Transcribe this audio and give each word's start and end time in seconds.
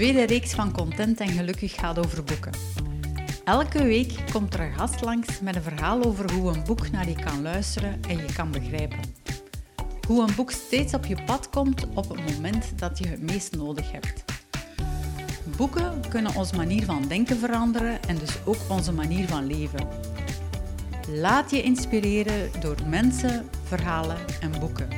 tweede 0.00 0.26
reeks 0.26 0.52
van 0.52 0.72
Content 0.72 1.20
en 1.20 1.28
Gelukkig 1.28 1.74
gaat 1.74 1.98
over 1.98 2.24
boeken. 2.24 2.52
Elke 3.44 3.82
week 3.82 4.14
komt 4.32 4.54
er 4.54 4.60
een 4.60 4.72
gast 4.72 5.00
langs 5.00 5.40
met 5.40 5.56
een 5.56 5.62
verhaal 5.62 6.04
over 6.04 6.32
hoe 6.32 6.52
een 6.52 6.64
boek 6.64 6.90
naar 6.90 7.08
je 7.08 7.14
kan 7.14 7.42
luisteren 7.42 8.00
en 8.08 8.16
je 8.16 8.32
kan 8.34 8.50
begrijpen. 8.50 8.98
Hoe 10.06 10.22
een 10.22 10.34
boek 10.36 10.50
steeds 10.50 10.94
op 10.94 11.06
je 11.06 11.22
pad 11.26 11.50
komt 11.50 11.86
op 11.94 12.08
het 12.08 12.32
moment 12.34 12.78
dat 12.78 12.98
je 12.98 13.06
het 13.06 13.22
meest 13.22 13.56
nodig 13.56 13.92
hebt. 13.92 14.24
Boeken 15.56 16.08
kunnen 16.08 16.34
onze 16.34 16.56
manier 16.56 16.84
van 16.84 17.08
denken 17.08 17.38
veranderen 17.38 18.02
en 18.02 18.18
dus 18.18 18.38
ook 18.44 18.60
onze 18.68 18.92
manier 18.92 19.28
van 19.28 19.46
leven. 19.46 19.88
Laat 21.08 21.50
je 21.50 21.62
inspireren 21.62 22.50
door 22.60 22.76
mensen, 22.86 23.48
verhalen 23.64 24.18
en 24.40 24.60
boeken. 24.60 24.88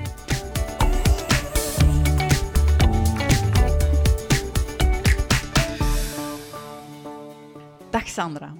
Dag 7.92 8.08
Sandra. 8.08 8.54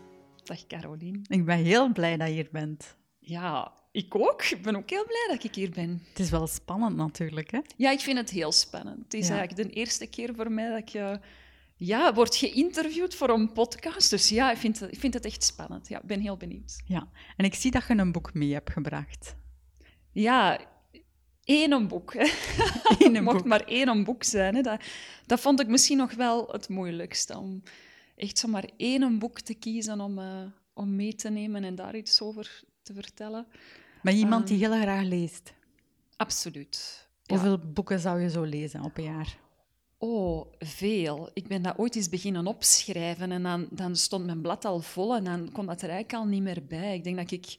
Dag 0.45 0.67
Carolien. 0.67 1.25
Ik 1.29 1.45
ben 1.45 1.59
heel 1.59 1.93
blij 1.93 2.17
dat 2.17 2.29
je 2.29 2.35
hier 2.35 2.49
bent. 2.53 2.97
Ja, 3.19 3.73
ik 3.93 4.15
ook. 4.15 4.43
Ik 4.43 4.63
ben 4.63 4.77
ook 4.77 4.91
heel 4.91 5.05
blij 5.07 5.27
dat 5.29 5.45
ik 5.45 5.55
hier 5.55 5.71
ben. 5.71 6.03
Het 6.09 6.19
is 6.19 6.31
wel 6.31 6.47
spannend 6.47 6.97
natuurlijk, 6.97 7.51
hè? 7.51 7.59
Ja, 7.77 7.91
ik 7.91 8.01
vind 8.01 8.19
het 8.19 8.31
heel 8.31 8.53
spannend. 8.53 8.99
Het 9.05 9.15
is 9.15 9.29
Ja. 9.29 9.37
eigenlijk 9.37 9.69
de 9.69 9.75
eerste 9.75 10.07
keer 10.07 10.35
voor 10.35 10.53
mij 10.53 10.69
dat 10.69 10.79
ik 10.79 10.95
eh, 10.95 11.15
ja, 11.77 12.15
word 12.15 12.37
geïnterviewd 12.37 13.15
voor 13.15 13.29
een 13.29 13.53
podcast. 13.53 14.11
Dus 14.11 14.29
ja, 14.29 14.51
ik 14.51 14.57
vind, 14.57 14.81
het- 14.81 14.93
ik 14.93 14.99
vind 15.01 15.15
het 15.15 15.25
echt 15.25 15.43
spannend. 15.45 15.89
Ja, 15.89 15.99
ik 15.99 16.07
ben 16.07 16.21
heel 16.21 16.37
benieuwd. 16.37 16.83
Ja. 16.87 17.09
En 17.37 17.45
ik 17.45 17.55
zie 17.55 17.71
dat 17.71 17.87
je 17.89 17.95
een 17.96 18.13
boek 18.13 18.35
mee 18.35 18.52
hebt 18.52 18.71
gebracht. 18.71 19.37
Ja, 20.13 20.61
één 21.45 21.89
boek. 21.89 22.15
Hè. 22.15 22.21
Eén 22.99 23.15
Het 23.15 23.24
mocht 23.24 23.37
boek. 23.37 23.46
maar 23.46 23.65
één 23.65 24.05
boek 24.05 24.24
zijn. 24.24 24.55
Hè. 24.55 24.61
Dat, 24.63 24.80
dat 25.27 25.41
vond 25.41 25.61
ik 25.61 25.67
misschien 25.69 25.96
nog 25.96 26.15
wel 26.15 26.49
het 26.51 26.69
moeilijkste. 26.69 27.39
Om 27.39 27.63
echt 28.16 28.38
zomaar 28.38 28.68
één 28.77 29.18
boek 29.18 29.41
te 29.41 29.55
kiezen 29.55 30.01
om, 30.01 30.18
eh, 30.18 30.43
om 30.74 30.96
mee 30.96 31.15
te 31.15 31.30
nemen 31.30 31.65
en 31.65 31.74
daar 31.74 31.96
iets 31.96 32.21
over 32.21 32.63
te 32.82 32.95
vertellen. 32.95 33.46
Je 34.02 34.13
iemand 34.13 34.51
Ehm, 34.51 34.59
die 34.59 34.68
heel 34.68 34.80
graag 34.80 35.05
leest? 35.05 35.55
Absoluut. 36.16 37.09
Ja. 37.23 37.35
Hoeveel 37.35 37.59
boeken 37.59 38.01
zou 38.01 38.21
je 38.21 38.30
zo 38.30 38.43
lezen 38.43 38.83
op 38.83 38.99
een 38.99 39.05
jaar? 39.05 39.38
Oh, 39.99 40.46
veel. 40.59 41.30
Ik 41.33 41.49
ben 41.49 41.63
dat 41.63 41.79
ooit 41.79 41.96
eens 41.96 42.09
beginnen 42.09 42.46
opschrijven 42.46 43.33
en 43.33 43.43
dan, 43.43 43.66
dan 43.71 43.96
stond 43.96 44.27
mijn 44.27 44.40
blad 44.40 44.65
al 44.65 44.80
vol 44.80 45.16
en 45.16 45.24
dan 45.24 45.52
kon 45.52 45.66
dat 45.66 45.83
er 45.83 45.88
eigenlijk 45.88 46.23
al 46.23 46.30
niet 46.30 46.43
meer 46.43 46.65
bij. 46.68 46.95
Ik 46.95 47.05
denk 47.05 47.16
dat 47.16 47.30
ik, 47.30 47.57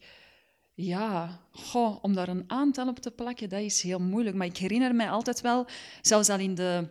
ja, 0.74 1.40
goh, 1.50 1.98
om 2.02 2.14
daar 2.14 2.28
een 2.28 2.44
aantal 2.46 2.88
op 2.88 2.98
te 2.98 3.10
plakken, 3.10 3.48
dat 3.48 3.60
is 3.60 3.82
heel 3.82 4.00
moeilijk. 4.00 4.36
Maar 4.36 4.46
ik 4.46 4.56
herinner 4.56 4.94
mij 4.94 5.10
altijd 5.10 5.40
wel, 5.40 5.66
zelfs 6.02 6.28
al 6.28 6.38
in 6.38 6.54
de, 6.54 6.88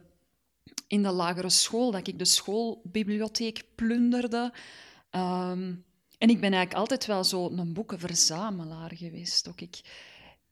in 0.87 1.03
de 1.03 1.11
lagere 1.11 1.49
school, 1.49 1.91
dat 1.91 2.07
ik 2.07 2.19
de 2.19 2.25
schoolbibliotheek 2.25 3.63
plunderde. 3.75 4.53
Ehm, 5.09 5.73
en 6.17 6.29
ik 6.29 6.39
ben 6.39 6.53
eigenlijk 6.53 6.73
altijd 6.73 7.05
wel 7.05 7.23
zo 7.23 7.49
een 7.49 7.73
boekenverzamelaar 7.73 8.91
geweest. 8.95 9.47
Ook 9.47 9.61
ik, 9.61 9.81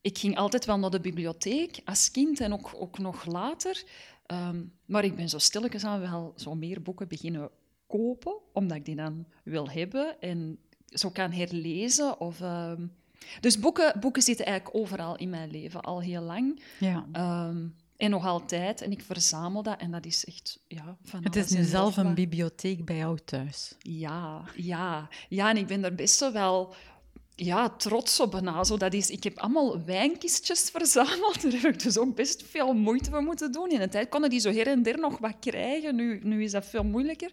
ik 0.02 0.18
ging 0.18 0.38
altijd 0.38 0.66
wel 0.66 0.80
naar 0.80 0.90
de 0.90 1.00
bibliotheek 1.00 1.80
als 1.86 2.12
kind 2.12 2.40
en 2.40 2.54
ook, 2.54 2.72
ook 2.76 2.98
nog 2.98 3.26
later. 3.26 3.84
Ehm, 4.26 4.64
maar 4.86 5.04
ik 5.04 5.16
ben 5.16 5.30
zo 5.30 5.38
stilletjes 5.38 5.84
aan 5.84 6.00
wel 6.00 6.34
zo 6.36 6.56
meer 6.56 6.82
boeken 6.82 7.08
beginnen 7.08 7.50
kopen, 7.88 8.38
omdat 8.54 8.78
ik 8.78 8.86
die 8.86 8.96
dan 8.96 9.26
wil 9.44 9.70
hebben 9.70 10.22
en 10.22 10.60
zo 10.86 11.10
kan 11.10 11.32
herlezen. 11.32 12.20
Of, 12.20 12.42
ehm, 12.42 12.86
Dus 13.40 13.60
boeken, 13.60 14.00
boeken 14.00 14.22
zitten 14.22 14.46
eigenlijk 14.46 14.78
overal 14.78 15.16
in 15.16 15.30
mijn 15.30 15.52
leven, 15.52 15.82
al 15.82 16.02
heel 16.02 16.22
lang. 16.22 16.62
Ja. 16.80 17.06
En 18.02 18.10
nog 18.10 18.26
altijd. 18.26 18.82
En 18.82 18.92
ik 18.92 19.02
verzamel 19.02 19.64
dat 19.64 19.80
en 19.80 19.92
dat 19.92 20.06
is 20.06 20.26
echt 20.26 20.60
ja, 20.68 20.98
van 21.04 21.24
Het 21.24 21.36
is 21.36 21.50
nu 21.50 21.64
zelf 21.64 21.98
een 21.98 22.14
bibliotheek 22.14 22.86
bij 22.86 22.96
jou 22.96 23.18
thuis. 23.26 23.76
Ja, 23.80 24.44
ja. 24.56 25.10
Ja, 25.30 25.50
en 25.50 25.58
ik 25.58 25.68
ben 25.68 25.84
er 25.84 25.96
best 25.96 26.20
wel 26.20 26.32
wel 26.32 26.74
ja, 27.36 27.70
trots 27.70 28.20
op 28.20 28.32
bijna. 28.32 28.64
Zo, 28.64 28.78
dat 28.78 28.94
is, 28.94 29.10
ik 29.10 29.24
heb 29.24 29.38
allemaal 29.38 29.86
wijnkistjes 29.86 30.70
verzameld. 30.70 31.42
Daar 31.52 31.62
heb 31.62 31.74
ik 31.74 31.84
dus 31.84 31.98
ook 31.98 32.16
best 32.16 32.44
veel 32.44 32.74
moeite 32.74 33.10
voor 33.10 33.24
moeten 33.24 33.52
doen. 33.52 33.70
In 33.70 33.80
de 33.80 33.88
tijd 33.88 34.10
konden 34.10 34.30
die 34.30 34.40
zo 34.40 34.52
her 34.52 34.68
en 34.68 34.84
der 34.84 35.00
nog 35.00 35.18
wat 35.18 35.36
krijgen. 35.40 35.96
Nu, 35.96 36.20
nu 36.24 36.44
is 36.44 36.52
dat 36.52 36.66
veel 36.66 36.84
moeilijker. 36.84 37.32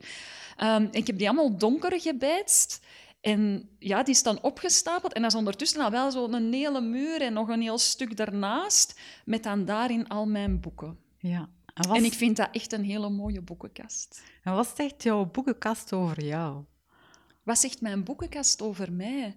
Ehm, 0.57 0.87
ik 0.91 1.07
heb 1.07 1.19
die 1.19 1.29
allemaal 1.29 1.57
donker 1.57 2.01
gebijtst. 2.01 2.81
En 3.21 3.69
ja, 3.79 4.03
die 4.03 4.15
staan 4.15 4.43
opgestapeld. 4.43 5.13
En 5.13 5.23
dat 5.23 5.31
is 5.31 5.37
ondertussen 5.39 5.81
al 5.81 5.91
wel 5.91 6.11
zo'n 6.11 6.53
hele 6.53 6.81
muur 6.81 7.23
en 7.23 7.33
nog 7.33 7.49
een 7.49 7.61
heel 7.61 7.79
stuk 7.79 8.17
daarnaast. 8.17 9.01
Met 9.25 9.43
dan 9.43 9.65
daarin 9.65 10.09
al 10.09 10.27
mijn 10.27 10.61
boeken. 10.61 10.99
Ja. 11.19 11.49
En 11.75 11.91
En 11.95 12.05
ik 12.05 12.13
vind 12.13 12.37
dat 12.37 12.49
echt 12.53 12.73
een 12.73 12.85
hele 12.85 13.11
mooie 13.11 13.41
boekenkast. 13.41 14.23
en 14.43 14.55
wat 14.55 14.73
zegt 14.77 15.03
jouw 15.03 15.25
boekenkast 15.25 15.93
over 15.93 16.25
jou? 16.25 16.65
Wat 17.43 17.59
zegt 17.59 17.81
mijn 17.81 18.05
boekenkast 18.05 18.63
over 18.63 18.93
mij? 18.93 19.37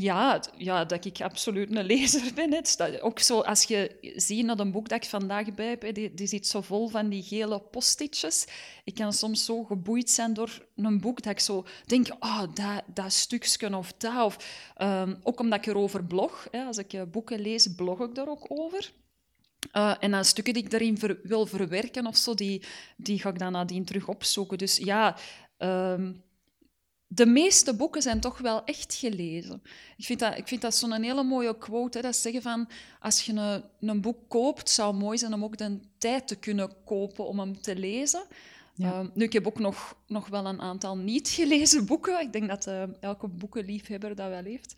Ja, 0.00 0.42
ja, 0.56 0.84
dat 0.84 1.04
ik 1.04 1.20
absoluut 1.20 1.76
een 1.76 1.84
lezer 1.84 2.32
ben. 2.34 2.52
Het 2.52 2.68
staat 2.68 3.00
ook 3.00 3.18
zo, 3.18 3.40
als 3.40 3.62
je 3.62 4.12
ziet 4.16 4.44
naar 4.44 4.58
een 4.58 4.72
boek 4.72 4.88
dat 4.88 5.04
ik 5.04 5.10
vandaag 5.10 5.54
bij 5.54 5.66
heb, 5.66 5.94
die, 5.94 6.14
die 6.14 6.26
zit 6.26 6.46
zo 6.46 6.60
vol 6.60 6.88
van 6.88 7.08
die 7.08 7.22
gele 7.22 7.60
postitjes. 7.60 8.46
Ik 8.84 8.94
kan 8.94 9.12
soms 9.12 9.44
zo 9.44 9.64
geboeid 9.64 10.10
zijn 10.10 10.34
door 10.34 10.66
een 10.76 11.00
boek 11.00 11.22
dat 11.22 11.32
ik 11.32 11.40
zo 11.40 11.66
denk, 11.86 12.06
oh, 12.20 12.42
dat, 12.54 12.82
dat 12.86 13.12
stukje 13.12 13.76
of 13.76 13.92
dat. 13.92 14.24
Of, 14.24 14.36
ehm, 14.76 15.14
ook 15.22 15.40
omdat 15.40 15.58
ik 15.58 15.66
erover 15.66 16.04
blog. 16.04 16.48
Hè, 16.50 16.64
als 16.64 16.78
ik 16.78 16.92
eh, 16.92 17.02
boeken 17.02 17.40
lees, 17.40 17.74
blog 17.74 18.00
ik 18.00 18.14
daar 18.14 18.28
ook 18.28 18.46
over. 18.48 18.92
Eh, 19.72 19.94
en 20.00 20.10
dan 20.10 20.24
stukken 20.24 20.54
die 20.54 20.62
ik 20.62 20.70
daarin 20.70 20.98
wil 21.22 21.46
verwerken 21.46 22.06
of 22.06 22.16
zo, 22.16 22.34
die, 22.34 22.62
die 22.96 23.18
ga 23.18 23.28
ik 23.28 23.38
dan 23.38 23.52
nadien 23.52 23.84
terug 23.84 24.08
opzoeken. 24.08 24.58
Dus 24.58 24.76
ja, 24.76 25.16
ehm, 25.56 26.12
de 27.08 27.26
meeste 27.26 27.74
boeken 27.74 28.02
zijn 28.02 28.20
toch 28.20 28.38
wel 28.38 28.64
echt 28.64 28.94
gelezen. 28.94 29.62
Ik 29.96 30.04
vind 30.04 30.20
dat, 30.20 30.36
ik 30.38 30.48
vind 30.48 30.60
dat 30.60 30.74
zo'n 30.74 31.02
hele 31.02 31.22
mooie 31.22 31.58
quote. 31.58 31.98
Hè, 31.98 32.04
dat 32.04 32.14
ze 32.14 32.20
zeggen 32.20 32.42
van, 32.42 32.68
als 33.00 33.26
je 33.26 33.32
een, 33.32 33.62
een 33.80 34.00
boek 34.00 34.28
koopt, 34.28 34.70
zou 34.70 34.92
het 34.92 35.02
mooi 35.02 35.18
zijn 35.18 35.34
om 35.34 35.44
ook 35.44 35.56
de 35.56 35.80
tijd 35.98 36.28
te 36.28 36.36
kunnen 36.36 36.72
kopen 36.84 37.26
om 37.26 37.38
hem 37.38 37.60
te 37.60 37.76
lezen. 37.76 38.22
Ja. 38.74 38.92
Ehm, 38.92 39.08
nu, 39.14 39.24
ik 39.24 39.32
heb 39.32 39.46
ook 39.46 39.58
nog, 39.58 39.96
nog 40.06 40.28
wel 40.28 40.46
een 40.46 40.60
aantal 40.60 40.96
niet 40.96 41.28
gelezen 41.28 41.86
boeken. 41.86 42.20
Ik 42.20 42.32
denk 42.32 42.48
dat 42.48 42.66
eh, 42.66 42.82
elke 43.00 43.28
boekenliefhebber 43.28 44.14
dat 44.14 44.28
wel 44.28 44.44
heeft. 44.44 44.74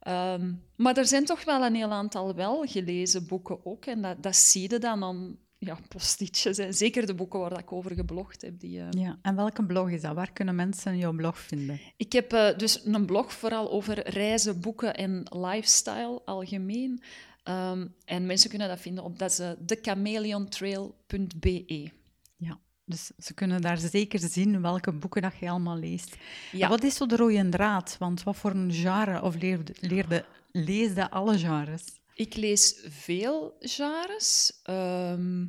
Ehm, 0.00 0.52
maar 0.76 0.96
er 0.96 1.06
zijn 1.06 1.24
toch 1.24 1.44
wel 1.44 1.64
een 1.64 1.74
heel 1.74 1.90
aantal 1.90 2.34
wel 2.34 2.66
gelezen 2.66 3.26
boeken 3.26 3.66
ook. 3.66 3.86
En 3.86 4.02
dat, 4.02 4.22
dat 4.22 4.36
zie 4.36 4.70
je 4.70 4.78
dan 4.78 5.04
aan 5.04 5.38
ja, 5.60 5.78
postitjes. 5.88 6.58
En 6.58 6.74
zeker 6.74 7.06
de 7.06 7.14
boeken 7.14 7.40
waar 7.40 7.50
dat 7.50 7.58
ik 7.58 7.72
over 7.72 7.94
geblogd 7.94 8.42
heb. 8.42 8.60
Die, 8.60 8.80
eh, 8.80 8.86
Ja. 8.90 9.18
En 9.22 9.36
welke 9.36 9.64
blog 9.64 9.90
is 9.90 10.00
dat? 10.00 10.14
Waar 10.14 10.32
kunnen 10.32 10.54
mensen 10.54 10.98
jouw 10.98 11.12
blog 11.12 11.38
vinden? 11.38 11.80
ik 11.96 12.12
heb 12.12 12.32
eh, 12.32 12.58
dus 12.58 12.84
een 12.84 13.06
blog 13.06 13.32
vooral 13.32 13.70
over 13.70 14.10
reizen, 14.10 14.60
boeken 14.60 14.94
en 14.94 15.26
lifestyle 15.30 16.22
algemeen. 16.24 17.02
Ehm, 17.42 17.86
en 18.04 18.26
mensen 18.26 18.50
kunnen 18.50 18.68
dat 18.68 18.80
vinden 18.80 19.04
op 19.04 19.18
dat 19.18 19.30
is, 19.30 19.38
eh, 19.38 19.50
thechameleontrail.be. 19.66 21.90
Ja. 22.36 22.58
Dus 22.84 23.10
ze 23.18 23.34
kunnen 23.34 23.60
daar 23.60 23.78
zeker 23.78 24.18
zien 24.18 24.62
welke 24.62 24.92
boeken 24.92 25.22
dat 25.22 25.36
je 25.40 25.50
allemaal 25.50 25.78
leest. 25.78 26.16
Ja. 26.52 26.68
Wat 26.68 26.82
is 26.82 26.96
zo 26.96 27.06
de 27.06 27.16
rode 27.16 27.48
draad? 27.48 27.96
Want 27.98 28.22
wat 28.22 28.36
voor 28.36 28.50
een 28.50 28.72
genre, 28.72 29.22
of 29.22 29.34
leerde, 29.34 29.74
leerde, 29.80 30.24
leesde 30.52 31.10
alle 31.10 31.38
genres? 31.38 31.84
Ik 32.20 32.36
lees 32.36 32.80
veel 32.88 33.56
genres. 33.60 34.60
Ehm, 34.62 35.46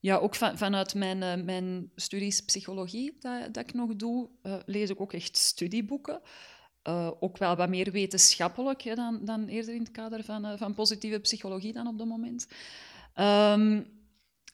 ja, 0.00 0.16
ook 0.16 0.34
van, 0.34 0.58
vanuit 0.58 0.94
mijn, 0.94 1.22
eh, 1.22 1.44
mijn 1.44 1.90
studies 1.94 2.40
psychologie 2.40 3.16
dat, 3.20 3.54
dat 3.54 3.68
ik 3.68 3.74
nog 3.74 3.96
doe, 3.96 4.28
eh, 4.42 4.56
lees 4.66 4.90
ik 4.90 5.00
ook 5.00 5.12
echt 5.12 5.36
studieboeken. 5.36 6.20
Eh, 6.82 7.10
ook 7.20 7.38
wel 7.38 7.56
wat 7.56 7.68
meer 7.68 7.92
wetenschappelijk 7.92 8.82
hè, 8.82 8.94
dan, 8.94 9.24
dan 9.24 9.46
eerder 9.46 9.74
in 9.74 9.80
het 9.80 9.90
kader 9.90 10.24
van, 10.24 10.58
van 10.58 10.74
positieve 10.74 11.18
psychologie 11.18 11.72
dan 11.72 11.86
op 11.86 11.98
dat 11.98 12.06
moment. 12.06 12.48
Ehm, 13.14 13.82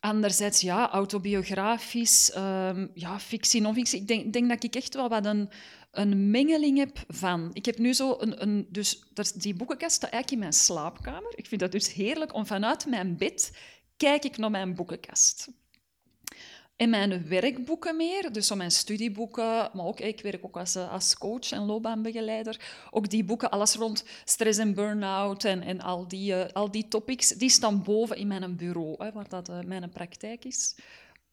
anderzijds, 0.05 0.61
ja, 0.61 0.91
autobiografisch, 0.91 2.31
ehm, 2.31 2.87
ja, 2.95 3.21
fictie, 3.21 3.61
non-fictie. 3.61 4.01
Ik 4.01 4.09
denk, 4.09 4.33
denk 4.33 4.49
dat 4.49 4.65
ik 4.65 4.75
echt 4.75 4.95
wel 4.95 5.09
wat 5.09 5.25
een, 5.25 5.51
mengeling 6.31 6.79
heb 6.79 7.05
van. 7.09 7.51
Ik 7.53 7.65
heb 7.65 7.79
nu 7.79 7.93
zo 7.93 8.17
een... 8.19 8.43
een 8.43 8.67
dus 8.71 9.03
die 9.35 9.55
boekenkast 9.55 9.95
staat 9.95 10.11
eigenlijk 10.11 10.33
in 10.33 10.39
mijn 10.49 10.53
slaapkamer. 10.53 11.33
Ik 11.35 11.47
vind 11.47 11.61
dat 11.61 11.73
dus 11.73 11.93
heerlijk 11.93 12.35
om 12.35 12.47
vanuit 12.47 12.87
mijn 12.87 13.17
bed 13.17 13.59
kijk 13.97 14.25
ik 14.25 14.37
naar 14.37 14.51
mijn 14.51 14.75
boekenkast. 14.75 15.49
En 16.85 16.91
mijn 16.91 17.29
werkboeken 17.29 17.97
meer, 17.97 18.33
dus 18.33 18.47
zo 18.47 18.57
mijn 18.57 18.71
studieboeken, 18.71 19.71
maar 19.73 19.85
ook 19.85 20.01
ik 20.01 20.21
werk 20.21 20.45
ook 20.45 20.57
als, 20.57 20.75
eh, 20.75 20.93
als 20.93 21.19
coach 21.19 21.51
en 21.51 21.65
loopbaanbegeleider. 21.65 22.61
Ook 22.91 23.11
die 23.11 23.25
boeken, 23.25 23.51
alles 23.51 23.75
rond 23.75 24.05
stress 24.25 24.59
en 24.59 24.75
burn-out 24.75 25.45
en, 25.45 25.63
en 25.63 25.81
al, 25.81 26.09
die, 26.09 26.35
eh, 26.35 26.53
al 26.53 26.71
die 26.71 26.89
topics, 26.89 27.29
die 27.29 27.49
staan 27.51 27.83
boven 27.83 28.17
in 28.17 28.27
mijn 28.27 28.57
bureau, 28.57 29.05
hè, 29.05 29.13
waar 29.13 29.29
dat 29.29 29.49
eh, 29.49 29.59
mijn 29.61 29.91
praktijk 29.91 30.45
is. 30.45 30.77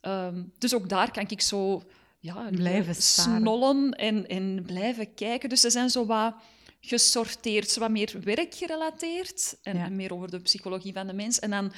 Ehm, 0.01 0.43
dus 0.57 0.75
ook 0.75 0.89
daar 0.89 1.11
kan 1.11 1.25
ik 1.27 1.41
zo 1.41 1.83
ja, 2.19 2.49
Blijven 2.51 2.95
snollen 2.95 3.91
en, 3.91 4.27
en 4.27 4.63
blijven 4.65 5.13
kijken. 5.13 5.49
Dus 5.49 5.61
ze 5.61 5.69
zijn 5.69 5.89
zo 5.89 6.05
wat 6.05 6.33
gesorteerd, 6.79 7.69
zo 7.69 7.79
wat 7.79 7.89
meer 7.91 8.15
werkgerelateerd 8.23 9.57
en 9.63 9.77
Ja. 9.77 9.89
meer 9.89 10.13
over 10.13 10.31
de 10.31 10.39
psychologie 10.39 10.93
van 10.93 11.07
de 11.07 11.13
mens. 11.13 11.39
En 11.39 11.49
dan, 11.49 11.71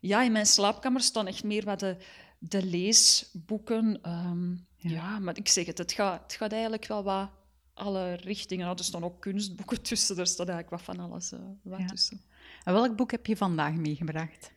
ja, 0.00 0.22
in 0.22 0.32
mijn 0.32 0.46
slaapkamer 0.46 1.00
staan 1.00 1.26
echt 1.26 1.44
meer 1.44 1.64
wat 1.64 1.80
de 1.80 1.96
de 2.38 2.64
leesboeken. 2.64 3.98
Ehm, 4.02 4.54
ja. 4.76 5.18
maar 5.18 5.36
ik 5.36 5.48
zeg 5.48 5.66
het, 5.66 5.78
het 5.78 5.92
gaat, 5.92 6.22
het 6.22 6.32
gaat 6.32 6.52
eigenlijk 6.52 6.86
wel 6.86 7.02
wat 7.02 7.30
alle 7.74 8.12
richtingen. 8.12 8.64
Nou, 8.64 8.78
er 8.78 8.84
staan 8.84 9.04
ook 9.04 9.20
kunstboeken 9.20 9.82
tussen, 9.82 10.18
er 10.18 10.26
staat 10.26 10.48
eigenlijk 10.48 10.70
wat 10.70 10.96
van 10.96 11.04
alles 11.04 11.32
uh, 11.32 11.40
wat 11.62 11.88
tussen. 11.88 12.20
En 12.64 12.72
welk 12.72 12.96
boek 12.96 13.10
heb 13.10 13.26
je 13.26 13.36
vandaag 13.36 13.74
meegebracht? 13.74 14.52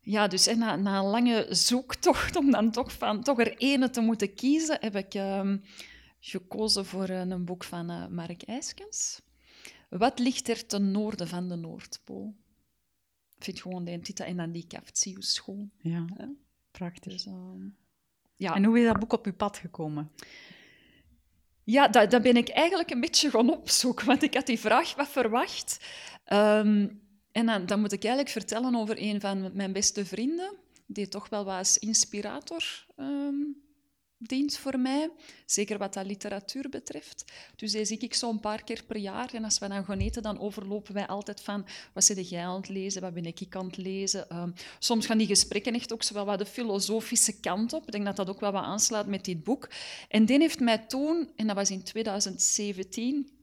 Ja, 0.00 0.28
dus 0.28 0.54
na, 0.54 0.76
na 0.76 0.98
een 0.98 1.04
lange 1.04 1.46
zoektocht 1.50 2.36
om 2.36 2.50
dan 2.50 2.70
toch, 2.70 2.92
van, 2.92 3.22
toch 3.22 3.38
er 3.38 3.56
ene 3.56 3.90
te 3.90 4.00
moeten 4.00 4.34
kiezen, 4.34 4.78
heb 4.80 4.96
ik 4.96 5.14
ehm, 5.14 5.58
gekozen 6.20 6.86
voor 6.86 7.08
een 7.08 7.44
boek 7.44 7.64
van 7.64 7.90
uh, 7.90 8.06
Mark 8.06 8.42
IJskens. 8.42 9.20
Wat 9.88 10.18
ligt 10.18 10.48
er 10.48 10.66
ten 10.66 10.90
noorden 10.90 11.28
van 11.28 11.48
de 11.48 11.56
Noordpool? 11.56 12.34
Ik 13.36 13.44
vind 13.44 13.60
gewoon 13.60 13.84
de 13.84 14.00
titel 14.00 14.24
en 14.24 14.36
dan 14.36 14.52
die 14.52 14.66
hoe 15.02 15.24
schoon. 15.24 15.70
Ja, 15.78 16.04
prachtig. 16.70 17.12
Dus, 17.12 17.26
ehm, 17.26 17.68
ja. 18.36 18.54
En 18.54 18.64
hoe 18.64 18.78
is 18.78 18.86
dat 18.86 18.98
boek 18.98 19.12
op 19.12 19.26
uw 19.26 19.34
pad 19.34 19.56
gekomen? 19.56 20.10
Ja, 21.64 21.88
dat, 21.88 22.10
dat 22.10 22.22
ben 22.22 22.36
ik 22.36 22.48
eigenlijk 22.48 22.90
een 22.90 23.00
beetje 23.00 23.30
gaan 23.30 23.50
opzoeken, 23.50 24.06
want 24.06 24.22
ik 24.22 24.34
had 24.34 24.46
die 24.46 24.58
vraag 24.58 24.94
wat 24.94 25.08
verwacht. 25.08 25.80
Ehm, 26.24 26.88
en 27.32 27.46
dan, 27.46 27.66
dan, 27.66 27.80
moet 27.80 27.92
ik 27.92 28.04
eigenlijk 28.04 28.32
vertellen 28.32 28.74
over 28.74 28.96
een 28.98 29.20
van 29.20 29.50
mijn 29.54 29.72
beste 29.72 30.06
vrienden, 30.06 30.56
die 30.86 31.08
toch 31.08 31.28
wel 31.28 31.44
wat 31.44 31.56
als 31.56 31.78
inspirator 31.78 32.86
um, 32.96 33.62
dient 34.22 34.58
voor 34.58 34.78
mij. 34.78 35.10
Zeker 35.46 35.78
wat 35.78 35.94
dat 35.94 36.06
literatuur 36.06 36.68
betreft. 36.68 37.24
Dus 37.56 37.72
die 37.72 37.84
zie 37.84 37.98
ik 37.98 38.14
zo'n 38.14 38.40
paar 38.40 38.64
keer 38.64 38.84
per 38.86 38.96
jaar. 38.96 39.34
En 39.34 39.44
als 39.44 39.58
we 39.58 39.68
dan 39.68 39.84
gaan 39.84 39.98
eten, 39.98 40.22
dan 40.22 40.40
overlopen 40.40 40.94
wij 40.94 41.06
altijd 41.06 41.40
van... 41.40 41.66
Wat 41.92 42.04
zit 42.04 42.28
jij 42.28 42.44
aan 42.44 42.56
het 42.56 42.68
lezen? 42.68 43.00
Wat 43.00 43.14
ben 43.14 43.24
ik 43.24 43.56
aan 43.56 43.66
het 43.66 43.76
lezen? 43.76 44.36
Um, 44.36 44.54
soms 44.78 45.06
gaan 45.06 45.18
die 45.18 45.26
gesprekken 45.26 45.74
echt 45.74 45.92
ook 45.92 46.02
zo 46.02 46.14
wel 46.14 46.24
wat 46.24 46.38
de 46.38 46.46
filosofische 46.46 47.40
kant 47.40 47.72
op. 47.72 47.86
Ik 47.86 47.92
denk 47.92 48.04
dat 48.04 48.16
dat 48.16 48.28
ook 48.28 48.40
wel 48.40 48.52
wat 48.52 48.64
aanslaat 48.64 49.06
met 49.06 49.24
dit 49.24 49.44
boek. 49.44 49.70
En 50.08 50.24
die 50.24 50.38
heeft 50.38 50.60
mij 50.60 50.78
toen, 50.78 51.30
en 51.36 51.46
dat 51.46 51.56
was 51.56 51.70
in 51.70 51.82
2017... 51.82 53.38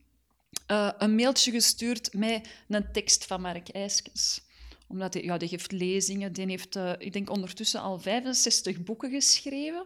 Uh, 0.72 0.92
een 0.98 1.16
mailtje 1.16 1.52
gestuurd 1.52 2.14
met 2.14 2.48
een 2.68 2.92
tekst 2.92 3.26
van 3.26 3.42
Mark 3.42 3.70
IJskens 3.70 4.42
omdat 4.88 5.14
hij, 5.14 5.24
ja, 5.24 5.38
die 5.38 5.48
geeft 5.48 5.72
lezingen. 5.72 6.34
Die 6.34 6.46
heeft, 6.46 6.76
uh, 6.76 6.92
ik 6.98 7.14
denk, 7.14 7.30
ondertussen 7.30 7.82
al 7.82 8.00
65 8.00 8.84
boeken 8.84 9.10
geschreven. 9.10 9.86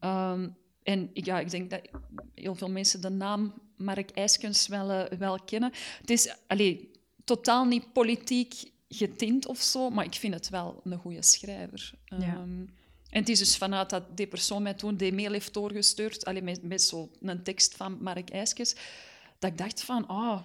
Ehm, 0.00 0.48
en 0.82 1.10
ja, 1.12 1.40
ik 1.40 1.50
denk 1.50 1.70
dat 1.70 1.80
heel 2.34 2.54
veel 2.54 2.70
mensen 2.70 3.00
de 3.00 3.08
naam 3.08 3.54
Mark 3.76 4.10
IJskens 4.10 4.66
wel, 4.66 4.90
uh, 4.90 5.18
wel 5.18 5.38
kennen. 5.44 5.72
Het 6.00 6.10
is 6.10 6.34
allee, 6.46 6.90
totaal 7.24 7.64
niet 7.64 7.92
politiek 7.92 8.54
getint 8.88 9.46
of 9.46 9.60
zo, 9.60 9.90
maar 9.90 10.04
ik 10.04 10.14
vind 10.14 10.34
het 10.34 10.48
wel 10.48 10.80
een 10.84 10.98
goede 10.98 11.22
schrijver. 11.22 11.92
Ja. 12.04 12.16
Ehm, 12.18 12.60
en 13.10 13.20
het 13.20 13.28
is 13.28 13.38
dus 13.38 13.56
vanuit 13.56 13.90
dat 13.90 14.16
die 14.16 14.26
persoon 14.26 14.62
mij 14.62 14.74
toen 14.74 14.96
die 14.96 15.12
mail 15.12 15.32
heeft 15.32 15.54
doorgestuurd, 15.54 16.24
allee, 16.24 16.42
met, 16.42 16.62
met 16.62 16.82
zo'n 16.82 17.40
tekst 17.42 17.76
van 17.76 18.02
Mark 18.02 18.30
IJskens, 18.30 18.74
dat 19.38 19.50
ik 19.50 19.58
dacht 19.58 19.82
van, 19.82 20.10
oh, 20.10 20.38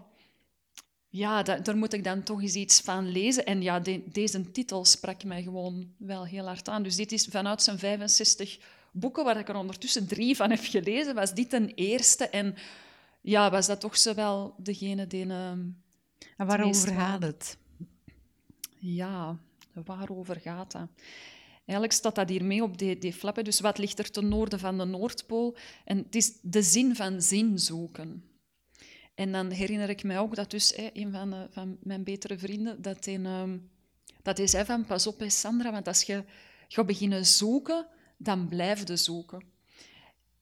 ja, 1.17 1.43
daar 1.43 1.77
moet 1.77 1.93
ik 1.93 2.03
dan 2.03 2.23
toch 2.23 2.41
eens 2.41 2.53
iets 2.53 2.81
van 2.81 3.07
lezen. 3.07 3.45
En 3.45 3.61
ja, 3.61 3.81
deze 4.05 4.51
titel 4.51 4.85
sprak 4.85 5.23
mij 5.23 5.43
gewoon 5.43 5.93
wel 5.97 6.25
heel 6.25 6.45
hard 6.45 6.69
aan. 6.69 6.83
Dus 6.83 6.95
dit 6.95 7.11
is 7.11 7.25
vanuit 7.25 7.61
zijn 7.61 7.79
65 7.79 8.59
boeken, 8.91 9.23
waar 9.23 9.37
ik 9.37 9.49
er 9.49 9.55
ondertussen 9.55 10.07
drie 10.07 10.35
van 10.35 10.49
heb 10.49 10.59
gelezen, 10.63 11.15
was 11.15 11.33
dit 11.33 11.53
een 11.53 11.71
eerste. 11.75 12.29
En 12.29 12.55
ja, 13.21 13.51
was 13.51 13.67
dat 13.67 13.79
toch 13.79 13.97
zo 13.97 14.13
wel 14.13 14.53
degene 14.57 15.07
die... 15.07 15.25
Uh, 15.25 15.49
en 16.37 16.45
waarover 16.45 16.93
gaat 16.93 17.21
het? 17.21 17.57
Ja, 18.79 19.37
waarover 19.73 20.39
gaat 20.39 20.71
dat? 20.71 20.87
Eigenlijk 21.65 21.91
staat 21.91 22.15
dat 22.15 22.29
hier 22.29 22.45
mee 22.45 22.63
op 22.63 22.77
die, 22.77 22.97
die 22.97 23.13
flappen. 23.13 23.43
Dus 23.43 23.59
wat 23.59 23.77
ligt 23.77 23.99
er 23.99 24.11
ten 24.11 24.27
noorden 24.27 24.59
van 24.59 24.77
de 24.77 24.85
Noordpool? 24.85 25.55
En 25.85 25.97
het 25.97 26.15
is 26.15 26.33
de 26.41 26.61
zin 26.61 26.95
van 26.95 27.21
zin 27.21 27.59
zoeken. 27.59 28.23
En 29.17 29.31
dan 29.31 29.49
herinner 29.49 29.89
ik 29.89 30.03
mij 30.03 30.19
ook 30.19 30.35
dat 30.35 30.51
dus 30.51 30.75
hè, 30.75 30.89
een 30.93 31.11
van, 31.11 31.47
van 31.49 31.77
mijn 31.83 32.03
betere 32.03 32.37
vrienden, 32.37 32.81
dat 32.81 33.05
hij, 33.05 33.17
uh, 33.17 33.43
dat 34.21 34.41
zei 34.43 34.65
van, 34.65 34.85
pas 34.85 35.07
op 35.07 35.23
Sandra, 35.27 35.71
want 35.71 35.87
als 35.87 36.03
je 36.03 36.23
gaat 36.67 36.85
beginnen 36.85 37.25
zoeken, 37.25 37.87
dan 38.17 38.47
blijf 38.47 38.87
je 38.87 38.95
zoeken. 38.95 39.41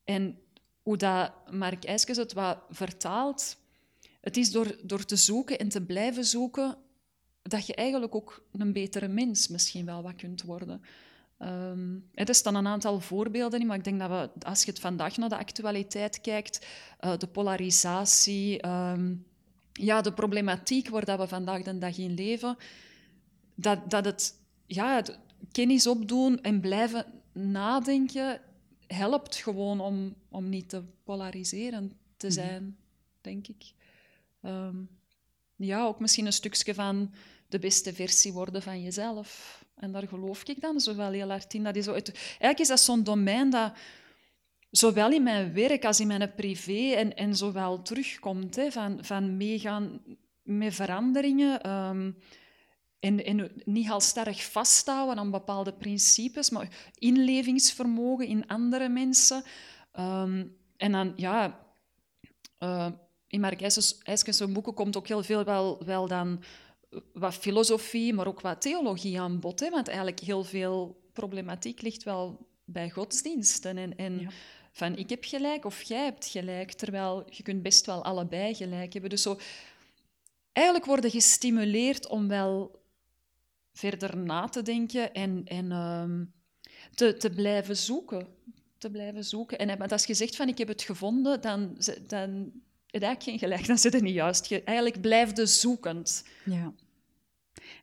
En 0.04 0.39
hoe 0.81 0.98
dat 0.98 1.51
Mark 1.51 1.86
IJskes 1.86 2.18
het 2.18 2.33
wat 2.33 2.57
vertaalt, 2.69 3.57
het 4.22 4.38
is 4.38 4.51
door, 4.51 4.77
door 4.83 5.06
te 5.06 5.16
zoeken 5.16 5.60
en 5.60 5.69
te 5.69 5.81
blijven 5.81 6.25
zoeken 6.25 6.77
dat 7.42 7.68
je 7.68 7.75
eigenlijk 7.75 8.16
ook 8.16 8.45
een 8.51 8.74
betere 8.74 9.07
mens 9.07 9.48
misschien 9.48 9.86
wel 9.86 10.01
wat 10.01 10.16
kunt 10.16 10.42
worden. 10.42 10.81
Um, 11.39 12.09
er 12.13 12.35
staan 12.35 12.55
een 12.55 12.67
aantal 12.67 12.99
voorbeelden 12.99 13.59
in, 13.59 13.67
maar 13.67 13.77
ik 13.77 13.83
denk 13.83 13.99
dat 13.99 14.09
we, 14.09 14.45
als 14.45 14.63
je 14.63 14.71
het 14.71 14.79
vandaag 14.79 15.17
naar 15.17 15.29
de 15.29 15.37
actualiteit 15.37 16.21
kijkt, 16.21 16.65
uh, 17.01 17.17
de 17.17 17.27
polarisatie, 17.27 18.67
um, 18.67 19.25
ja, 19.73 20.01
de 20.01 20.13
problematiek 20.13 20.89
waar 20.89 21.05
dat 21.05 21.19
we 21.19 21.27
vandaag 21.27 21.61
de 21.61 21.77
dag 21.77 21.97
in 21.97 22.13
leven, 22.13 22.57
dat, 23.55 23.89
dat 23.89 24.05
het, 24.05 24.39
ja, 24.65 24.95
het 24.95 25.19
kennis 25.51 25.87
opdoen 25.87 26.41
en 26.41 26.59
blijven 26.59 27.05
nadenken 27.31 28.41
helpt 28.88 29.35
gewoon 29.35 29.79
om, 29.79 30.15
om 30.29 30.49
niet 30.49 30.69
te 30.69 30.83
polariseren 31.03 31.97
te 32.17 32.27
mhm. 32.27 32.35
zijn, 32.35 32.77
denk 33.21 33.47
ik. 33.47 33.73
Um, 34.41 34.89
ja, 35.55 35.85
ook 35.85 35.99
misschien 35.99 36.25
een 36.25 36.33
stukje 36.33 36.73
van 36.73 37.13
de 37.47 37.59
beste 37.59 37.93
versie 37.93 38.33
worden 38.33 38.61
van 38.61 38.81
jezelf. 38.81 39.63
En 39.75 39.92
daar 39.92 40.07
geloof 40.07 40.44
ik 40.44 40.62
dan 40.62 40.80
zo 40.80 40.95
wel 40.95 41.12
heel 41.12 41.30
hard 41.30 41.54
in. 41.54 41.63
Dat 41.63 41.75
is 41.75 41.88
eigenlijk 41.88 42.60
is 42.60 42.68
dat 42.68 42.80
zo'n 42.80 43.04
domein 43.04 43.50
dat 43.50 43.74
zowel 44.69 45.12
in 45.12 45.24
mijn 45.24 45.54
werk 45.54 45.86
als 45.86 46.00
in 46.00 46.07
mijn 46.07 46.33
privé 46.36 46.92
en, 46.92 47.16
en 47.16 47.36
zowel 47.36 47.81
terugkomt. 47.81 48.56
Hè, 48.56 48.72
van, 48.72 48.98
van 49.01 49.38
meegaan 49.38 50.01
met 50.44 50.74
veranderingen. 50.74 51.69
Um, 51.69 52.18
en, 53.00 53.25
en 53.25 53.51
niet 53.63 53.88
halstarrig 53.88 54.44
vasthouden 54.44 55.18
aan 55.18 55.31
bepaalde 55.31 55.74
principes, 55.74 56.50
maar 56.50 56.92
inlevingsvermogen 56.98 58.27
in 58.27 58.48
andere 58.48 58.89
mensen. 58.89 59.44
Um, 60.00 60.57
en 60.77 60.92
dan, 60.92 61.13
ja... 61.16 61.63
Uh, 62.60 62.88
in 63.27 63.39
Mark 63.39 63.62
IJskens 63.62 64.51
boeken 64.51 64.74
komt 64.74 64.98
ook 64.98 65.08
heel 65.08 65.24
veel 65.24 65.44
wel, 65.44 65.86
wel 65.86 66.08
dan 66.08 66.44
wat 67.13 67.33
filosofie, 67.33 68.13
maar 68.13 68.27
ook 68.27 68.41
wat 68.41 68.61
theologie 68.61 69.19
aan 69.19 69.39
bod. 69.39 69.59
Hè? 69.59 69.69
Want 69.69 69.87
eigenlijk 69.87 70.19
heel 70.19 70.43
veel 70.43 71.03
problematiek 71.13 71.81
ligt 71.81 72.03
wel 72.03 72.47
bij 72.65 72.89
godsdiensten. 72.89 73.77
En, 73.77 73.97
en 73.97 74.29
van 74.71 74.95
ik 74.95 75.09
heb 75.09 75.23
gelijk 75.23 75.65
of 75.65 75.81
jij 75.81 76.03
hebt 76.03 76.27
gelijk, 76.27 76.71
terwijl 76.71 77.23
je 77.29 77.43
kunt 77.43 77.61
best 77.61 77.85
wel 77.85 78.03
allebei 78.03 78.55
gelijk 78.55 78.93
hebben. 78.93 79.09
Dus 79.09 79.21
zo, 79.21 79.39
eigenlijk 80.51 80.85
worden 80.85 81.11
gestimuleerd 81.11 82.07
om 82.07 82.27
wel 82.27 82.83
verder 83.73 84.17
na 84.17 84.47
te 84.47 84.61
denken 84.61 85.13
en, 85.13 85.41
en 85.45 85.71
um, 85.71 86.33
te, 86.93 87.17
te 87.17 87.29
blijven 87.29 87.77
zoeken. 87.77 88.27
Te 88.77 88.89
blijven 88.89 89.23
zoeken. 89.23 89.57
En 89.57 89.87
als 89.87 90.05
je 90.05 90.13
zegt 90.13 90.35
van 90.35 90.47
ik 90.47 90.57
heb 90.57 90.67
het 90.67 90.81
gevonden, 90.81 91.41
dan, 91.41 91.77
dan 92.07 92.51
heb 92.87 93.21
je 93.21 93.29
geen 93.29 93.39
gelijk, 93.39 93.67
dan 93.71 93.77
zit 93.77 93.93
het 93.93 94.03
niet 94.03 94.13
juist. 94.13 94.45
Je, 94.45 94.63
eigenlijk 94.63 95.01
blijf 95.01 95.31
zoekend. 95.47 96.23
Ja. 96.45 96.73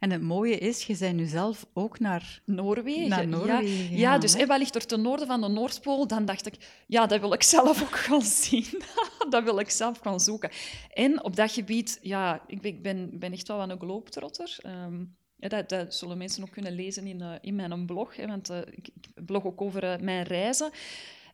En 0.03 0.11
het 0.11 0.23
mooie 0.23 0.59
is, 0.59 0.85
je 0.85 0.97
bent 0.99 1.17
nu 1.17 1.27
zelf 1.27 1.67
ook 1.73 1.99
naar 1.99 2.41
Noorwegen. 2.45 3.09
Naar 3.09 3.29
Noorwegen 3.29 3.97
ja, 3.97 4.13
ja, 4.13 4.19
dus 4.19 4.45
wat 4.45 4.59
ligt 4.59 4.75
er 4.75 4.87
ten 4.87 5.03
noorden 5.03 5.27
van 5.27 5.41
de 5.41 5.49
Noordpool? 5.49 6.07
Dan 6.07 6.25
dacht 6.25 6.47
ik, 6.47 6.55
ja, 6.87 7.07
dat 7.07 7.21
wil 7.21 7.33
ik 7.33 7.43
zelf 7.43 7.83
ook 7.83 7.97
gaan 8.07 8.23
zien. 8.23 8.83
dat 9.31 9.45
wil 9.45 9.59
ik 9.59 9.71
zelf 9.71 9.99
gaan 9.99 10.21
zoeken. 10.21 10.51
En 10.93 11.25
op 11.25 11.37
dat 11.37 11.53
gebied, 11.53 11.99
ja, 12.03 12.43
ik 12.47 12.83
ben, 12.83 13.19
ben 13.19 13.33
echt 13.33 13.49
wel 13.49 13.71
een 13.71 13.79
globetrotter. 13.79 14.59
Um, 14.67 15.17
dat, 15.37 15.69
dat, 15.69 15.95
zullen 15.95 16.19
mensen 16.19 16.43
ook 16.43 16.51
kunnen 16.51 16.73
lezen 16.73 17.07
in, 17.07 17.21
uh, 17.21 17.33
in 17.41 17.55
mijn 17.55 17.87
blog, 17.87 18.17
hè, 18.17 18.27
want 18.27 18.51
uh, 18.51 18.59
ik, 18.59 18.89
ik, 18.95 19.25
blog 19.27 19.45
ook 19.45 19.61
over 19.61 19.85
uh, 19.85 19.97
mijn 20.01 20.25
reizen. 20.25 20.71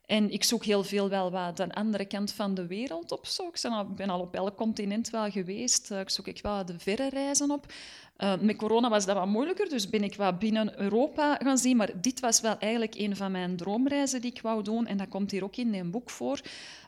En 0.09 0.31
ik 0.31 0.45
zoek 0.45 0.65
heel 0.65 0.85
veel 0.85 1.09
wel 1.09 1.31
wat 1.31 1.57
de 1.57 1.75
andere 1.75 2.05
kant 2.05 2.33
van 2.33 2.55
de 2.55 2.67
wereld 2.67 3.13
op. 3.13 3.27
Ik 3.53 3.97
ben 3.97 4.09
al, 4.09 4.21
op 4.21 4.35
elk 4.35 4.57
continent 4.57 5.11
wel 5.11 5.31
geweest. 5.31 5.91
ik 5.91 6.11
zoek 6.11 6.27
ik 6.27 6.43
wel 6.43 6.65
de 6.65 6.79
verre 6.79 7.09
reizen 7.09 7.51
op. 7.51 7.73
Uh, 8.19 8.39
met 8.41 8.57
corona 8.57 8.89
was 8.89 9.07
dat 9.07 9.17
wat 9.17 9.27
moeilijker, 9.27 9.69
dus 9.69 9.89
ben 9.89 10.05
ik 10.05 10.15
wat 10.15 10.39
binnen 10.39 10.81
Europa 10.81 11.35
gaan 11.35 11.59
zien. 11.59 11.77
Maar 11.77 12.01
dit 12.01 12.21
was 12.21 12.41
wel 12.41 12.59
eigenlijk 12.59 12.95
een 12.95 13.17
van 13.17 13.33
mijn 13.33 13.57
droomreizen 13.57 14.21
die 14.21 14.31
ik 14.31 14.41
wou 14.41 14.63
doen. 14.63 14.87
En 14.87 14.97
dat 14.97 15.09
komt 15.09 15.31
hier 15.31 15.45
ook 15.45 15.57
in 15.57 15.71
mijn 15.71 15.91
boek 15.91 16.11
voor. 16.11 16.41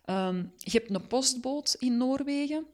Um, 0.06 0.52
je 0.56 0.70
hebt 0.70 0.94
een 0.94 1.06
postboot 1.06 1.76
in 1.78 1.96
Noorwegen. 1.96 2.66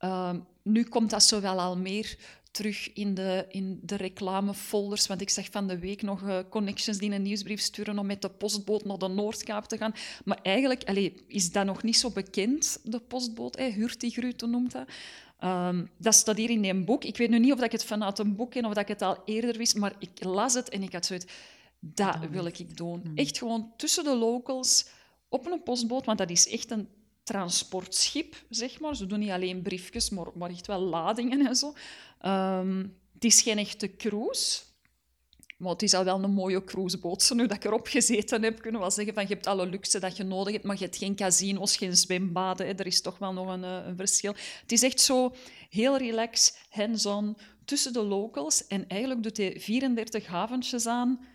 Uh, 0.00 0.34
nu 0.62 0.84
komt 0.84 1.10
dat 1.10 1.22
zo 1.22 1.40
wel 1.40 1.60
al 1.60 1.76
meer 1.76 2.18
terug 2.52 2.92
in 2.92 3.14
de, 3.14 3.46
in 3.48 3.80
de 3.82 3.96
reclamefolders. 3.96 5.06
Want 5.06 5.20
ik 5.20 5.30
zeg 5.30 5.48
van 5.50 5.66
de 5.66 5.78
week 5.78 6.02
nog 6.02 6.22
uh, 6.22 6.38
connections 6.48 6.98
die 6.98 7.10
een 7.10 7.22
nieuwsbrief 7.22 7.60
sturen 7.60 7.98
om 7.98 8.06
met 8.06 8.22
de 8.22 8.28
postboot 8.28 8.84
naar 8.84 8.98
de 8.98 9.08
Noordkaap 9.08 9.64
te 9.64 9.76
gaan. 9.76 9.94
Maar 10.24 10.38
eigenlijk 10.42 10.84
allez, 10.84 11.10
is 11.26 11.52
dat 11.52 11.64
nog 11.64 11.82
niet 11.82 11.96
zo 11.96 12.10
bekend, 12.10 12.80
de 12.84 13.00
postboot. 13.00 13.56
Hey, 13.56 13.72
Hurtigrute 13.72 14.46
noemt 14.46 14.72
dat. 14.72 14.88
Um, 15.44 15.90
dat 15.96 16.14
staat 16.14 16.36
hier 16.36 16.50
in 16.50 16.64
een 16.64 16.84
boek. 16.84 17.04
Ik 17.04 17.16
weet 17.16 17.30
nu 17.30 17.38
niet 17.38 17.52
of 17.52 17.62
ik 17.62 17.72
het 17.72 17.84
vanuit 17.84 18.18
een 18.18 18.36
boek 18.36 18.50
ken 18.50 18.64
of 18.64 18.74
dat 18.74 18.82
ik 18.82 18.88
het 18.88 19.02
al 19.02 19.22
eerder 19.24 19.56
wist, 19.56 19.76
maar 19.76 19.94
ik 19.98 20.24
las 20.24 20.54
het 20.54 20.68
en 20.68 20.82
ik 20.82 20.92
had 20.92 21.06
zoiets... 21.06 21.26
Dat 21.84 22.16
wil 22.30 22.46
ik 22.46 22.76
doen. 22.76 23.00
Hmm. 23.02 23.16
Echt 23.16 23.38
gewoon 23.38 23.72
tussen 23.76 24.04
de 24.04 24.16
locals 24.16 24.86
op 25.28 25.46
een 25.46 25.62
postboot, 25.62 26.04
want 26.04 26.18
dat 26.18 26.30
is 26.30 26.48
echt 26.48 26.70
een 26.70 26.88
transportschip, 27.22 28.44
zeg 28.48 28.80
maar. 28.80 28.96
Ze 28.96 29.06
doen 29.06 29.18
niet 29.18 29.30
alleen 29.30 29.62
briefjes, 29.62 30.10
maar, 30.10 30.26
maar 30.34 30.50
echt 30.50 30.66
wel 30.66 30.80
ladingen 30.80 31.46
en 31.46 31.56
zo. 31.56 31.74
Ehm, 32.20 32.86
het 33.14 33.24
is 33.24 33.42
geen 33.42 33.58
echte 33.58 33.96
cruise. 33.96 34.60
Maar 35.62 35.72
het 35.72 35.82
is 35.82 35.94
al 35.94 36.04
wel 36.04 36.22
een 36.22 36.32
mooie 36.32 36.64
cruiseboot. 36.64 37.22
Zo 37.22 37.34
nu 37.34 37.46
dat 37.46 37.56
ik 37.56 37.64
erop 37.64 37.86
gezeten 37.86 38.42
heb, 38.42 38.54
kunnen 38.54 38.72
we 38.72 38.86
wel 38.86 38.90
zeggen 38.90 39.14
van 39.14 39.22
je 39.22 39.28
hebt 39.28 39.46
alle 39.46 39.66
luxe 39.66 39.98
dat 39.98 40.16
je 40.16 40.22
nodig 40.24 40.52
hebt, 40.52 40.64
maar 40.64 40.76
je 40.78 40.84
hebt 40.84 40.96
geen 40.96 41.14
casino's, 41.14 41.76
geen 41.76 41.96
zwembaden. 41.96 42.66
Hè. 42.66 42.72
Er 42.72 42.86
is 42.86 43.00
toch 43.00 43.18
wel 43.18 43.32
nog 43.32 43.48
een, 43.48 43.64
eh, 43.64 43.86
een 43.86 43.96
verschil. 43.96 44.34
Het 44.60 44.72
is 44.72 44.82
echt 44.82 45.00
zo 45.00 45.34
heel 45.70 45.96
relaxed, 45.96 46.58
hands-on, 46.68 47.36
tussen 47.64 47.92
de 47.92 48.02
locals. 48.02 48.66
En 48.66 48.88
eigenlijk 48.88 49.22
doet 49.22 49.36
hij 49.36 49.60
34 49.60 50.26
haventjes 50.26 50.86
aan 50.86 51.26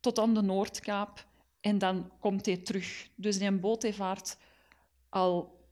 tot 0.00 0.18
aan 0.18 0.34
de 0.34 0.42
Noordkaap. 0.42 1.26
En 1.60 1.78
dan 1.78 2.10
komt 2.20 2.46
hij 2.46 2.56
terug. 2.56 3.08
Dus 3.14 3.38
die 3.38 3.52
boot 3.52 3.82
hij 3.82 3.94
vaart 3.94 4.36
al 5.16 5.64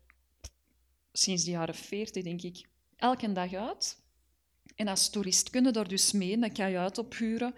sinds 1.12 1.44
de 1.44 1.50
jaren 1.50 1.74
40, 1.74 2.22
denk 2.22 2.42
ik, 2.42 2.68
elke 2.96 3.32
dag 3.32 3.52
uit. 3.52 4.02
En 4.76 4.88
als 4.88 5.10
toerist 5.10 5.50
kun 5.50 5.64
je 5.64 5.70
daar 5.70 5.88
dus 5.88 6.12
mee, 6.12 6.38
dan 6.38 6.52
kan 6.52 6.70
je 6.70 6.78
uit 6.78 6.98
ophuren. 6.98 7.54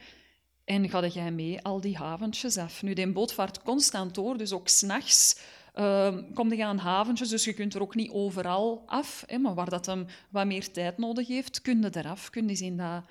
En 0.65 0.89
ga 0.89 1.07
jij 1.07 1.31
mee 1.31 1.63
al 1.63 1.81
die 1.81 1.97
haventjes 1.97 2.57
af. 2.57 2.83
Nu, 2.83 2.93
die 2.93 3.13
boot 3.13 3.33
vaart 3.33 3.63
constant 3.63 4.15
door, 4.15 4.37
dus 4.37 4.53
ook 4.53 4.69
s'nachts 4.69 5.41
um, 5.75 6.35
kom 6.35 6.53
je 6.53 6.65
aan 6.65 6.79
haventjes, 6.79 7.29
dus 7.29 7.45
je 7.45 7.53
kunt 7.53 7.75
er 7.75 7.83
ook 7.83 7.95
niet 7.95 8.11
overal 8.11 8.83
af. 8.87 9.25
Hè, 9.27 9.39
maar 9.39 9.55
waar 9.55 9.71
dat 9.71 9.87
hem 9.87 10.07
wat 10.31 10.47
meer 10.47 10.71
tijd 10.73 10.99
nodig 10.99 11.27
heeft, 11.27 11.63
kun 11.63 11.83
je 11.83 11.97
eraf. 11.97 12.31
Kun 12.31 12.43
je 12.43 12.49
eens 12.49 12.61
in 12.61 12.77
dat 12.77 13.05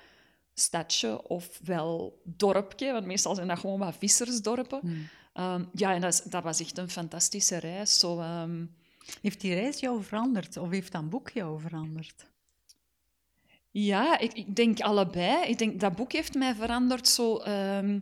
stadje 0.54 1.28
of 1.28 1.60
wel 1.64 2.20
dorpje, 2.24 2.92
want 2.92 3.06
meestal 3.06 3.34
zijn 3.34 3.48
dat 3.48 3.58
gewoon 3.58 3.78
wat 3.78 3.96
vissersdorpen. 3.98 4.78
Hmm. 4.80 5.08
Um, 5.38 5.68
ja, 5.72 5.94
en 5.94 6.00
dat, 6.00 6.12
is- 6.12 6.22
dat 6.22 6.42
was 6.42 6.60
echt 6.60 6.78
een 6.78 6.90
fantastische 6.90 7.56
reis. 7.56 7.98
Zo, 7.98 8.20
um, 8.20 8.74
Heeft 9.22 9.40
die 9.40 9.54
reis 9.54 9.80
jou 9.80 10.02
veranderd? 10.02 10.56
Of 10.56 10.70
heeft 10.70 10.92
dat 10.92 11.10
boek 11.10 11.30
jou 11.30 11.60
veranderd? 11.60 12.26
Ja, 13.70 14.18
ik, 14.18 14.32
ik 14.32 14.56
denk 14.56 14.80
allebei. 14.80 15.44
Ik 15.48 15.58
denk 15.58 15.80
dat 15.80 15.96
boek 15.96 16.12
heeft 16.12 16.34
mij 16.34 16.54
veranderd 16.54 17.08
zo 17.08 17.36
ehm, 17.38 18.00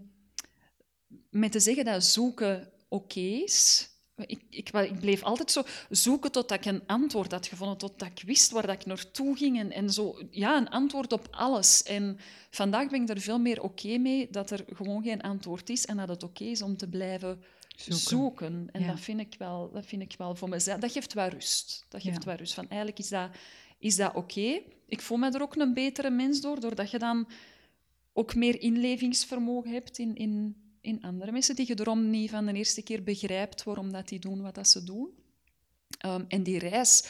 met 1.30 1.52
te 1.52 1.60
zeggen 1.60 1.84
dat 1.84 2.04
zoeken 2.04 2.72
oké 2.88 3.20
is. 3.20 3.88
Ik, 4.16 4.40
ik, 4.50 4.70
bleef 5.00 5.22
altijd 5.22 5.50
zo 5.50 5.62
zoeken 5.90 6.32
totdat 6.32 6.58
ik 6.58 6.64
een 6.64 6.82
antwoord 6.86 7.32
had 7.32 7.46
gevonden, 7.46 7.76
totdat 7.76 8.08
ik 8.08 8.22
wist 8.26 8.50
waar 8.50 8.66
dat 8.66 8.74
ik 8.80 8.86
naartoe 8.86 9.36
ging. 9.36 9.58
En, 9.58 9.70
en 9.72 9.90
zo, 9.90 10.18
ja, 10.30 10.56
een 10.56 10.68
antwoord 10.68 11.12
op 11.12 11.28
alles. 11.30 11.82
En 11.82 12.18
vandaag 12.50 12.88
ben 12.88 13.02
ik 13.02 13.08
er 13.08 13.20
veel 13.20 13.38
meer 13.38 13.62
oké 13.62 13.98
mee 13.98 14.28
dat 14.30 14.50
er 14.50 14.64
gewoon 14.72 15.02
geen 15.02 15.20
antwoord 15.22 15.70
is 15.70 15.86
en 15.86 15.96
dat 15.96 16.08
het 16.08 16.22
oké 16.22 16.44
is 16.44 16.62
om 16.62 16.76
te 16.76 16.88
blijven 16.88 17.42
Zoeken. 17.76 17.96
zoeken. 18.02 18.68
En 18.72 18.80
Ja. 18.80 18.86
dat, 18.86 19.00
vind 19.00 19.20
ik 19.20 19.34
wel, 19.38 19.70
dat 19.72 19.86
vind 19.86 20.02
ik 20.02 20.14
wel 20.18 20.34
voor 20.34 20.48
mezelf. 20.48 20.80
Dat 20.80 20.92
geeft 20.92 21.12
wel 21.12 21.28
rust. 21.28 21.84
Dat 21.88 22.02
geeft 22.02 22.22
Ja. 22.22 22.28
wel 22.28 22.36
rust. 22.36 22.54
Van, 22.54 22.68
eigenlijk 22.68 22.98
is 22.98 23.08
dat, 23.08 23.30
is 23.78 23.96
dat 23.96 24.14
oké. 24.14 24.60
Ik 24.86 25.00
voel 25.00 25.18
me 25.18 25.30
er 25.30 25.42
ook 25.42 25.56
een 25.56 25.74
betere 25.74 26.10
mens 26.10 26.40
door, 26.40 26.60
doordat 26.60 26.90
je 26.90 26.98
dan 26.98 27.28
ook 28.12 28.34
meer 28.34 28.60
inlevingsvermogen 28.60 29.70
hebt 29.70 29.98
in, 29.98 30.14
in, 30.16 30.56
in 30.84 31.02
andere 31.02 31.32
mensen, 31.32 31.56
die 31.56 31.66
je 31.66 31.94
niet 31.96 32.30
van 32.30 32.46
de 32.46 32.52
eerste 32.52 32.82
keer 32.82 33.02
begrijpt 33.02 33.64
waarom 33.64 33.92
dat 33.92 34.08
die 34.08 34.18
doen 34.18 34.42
wat 34.42 34.54
dat 34.54 34.68
ze 34.68 34.84
doen. 34.84 35.08
Ehm, 35.98 36.24
en 36.28 36.42
die 36.42 36.58
reis, 36.58 37.08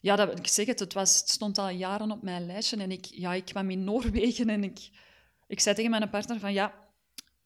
ja, 0.00 0.16
dat, 0.16 0.38
ik 0.38 0.46
zeg 0.46 0.66
het, 0.66 0.78
het, 0.78 0.92
was, 0.92 1.18
het 1.18 1.28
stond 1.28 1.58
al 1.58 1.68
jaren 1.68 2.10
op 2.10 2.22
mijn 2.22 2.46
lijstje 2.46 2.76
en 2.76 2.90
ik, 2.90 3.04
ja, 3.04 3.34
ik 3.34 3.44
kwam 3.44 3.70
in 3.70 3.84
Noorwegen 3.88 4.48
en 4.48 4.64
ik, 4.64 4.90
ik 5.46 5.60
zei 5.60 5.74
tegen 5.74 5.90
mijn 5.90 6.10
partner 6.10 6.38
van, 6.38 6.52
ja, 6.52 6.74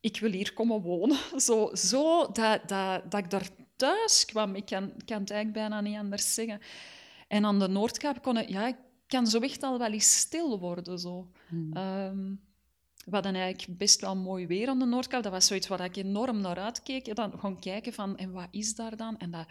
ik 0.01 0.21
wil 0.21 0.31
hier 0.31 0.53
komen 0.53 0.81
wonen. 0.83 1.19
Zo, 1.47 1.71
zo 1.75 2.33
dat, 2.33 2.69
dat, 2.69 3.11
dat 3.11 3.21
ik 3.25 3.31
daar 3.31 3.49
thuis 3.77 4.25
kwam. 4.25 4.55
Ik 4.55 4.67
kan, 4.67 4.93
kan 5.05 5.21
het 5.21 5.31
eigenlijk 5.31 5.53
bijna 5.53 5.81
niet 5.81 5.97
anders 5.97 6.35
zeggen. 6.35 6.61
En 7.29 7.45
aan 7.45 7.59
de 7.59 7.69
Noordkaap 7.69 8.23
kon 8.23 8.39
ik, 8.39 8.49
ja, 8.49 8.67
ik 8.67 8.77
kan 9.07 9.27
zo 9.27 9.41
echt 9.41 9.63
al 9.63 9.79
wel 9.79 9.93
eens 9.93 10.19
stil 10.19 10.59
worden. 10.59 10.99
Zo. 10.99 11.31
Hmm. 11.49 11.73
Ehm, 11.73 12.35
we 13.07 13.13
hadden 13.15 13.35
eigenlijk 13.35 13.79
best 13.79 14.01
wel 14.01 14.17
mooi 14.17 14.47
weer 14.47 14.69
aan 14.69 14.79
de 14.79 14.85
Noordkaap. 14.85 15.23
Dat 15.23 15.33
was 15.33 15.47
zoiets 15.47 15.67
waar 15.67 15.85
ik 15.85 15.97
enorm 15.97 16.41
naar 16.41 16.59
uitkeek. 16.59 17.07
En 17.07 17.15
dan 17.15 17.31
gewoon 17.31 17.59
kijken 17.61 17.93
van, 17.93 18.17
en 18.17 18.33
wat 18.33 18.49
is 18.51 18.75
daar 18.75 18.97
dan? 18.97 19.19
En 19.19 19.31
dat, 19.31 19.47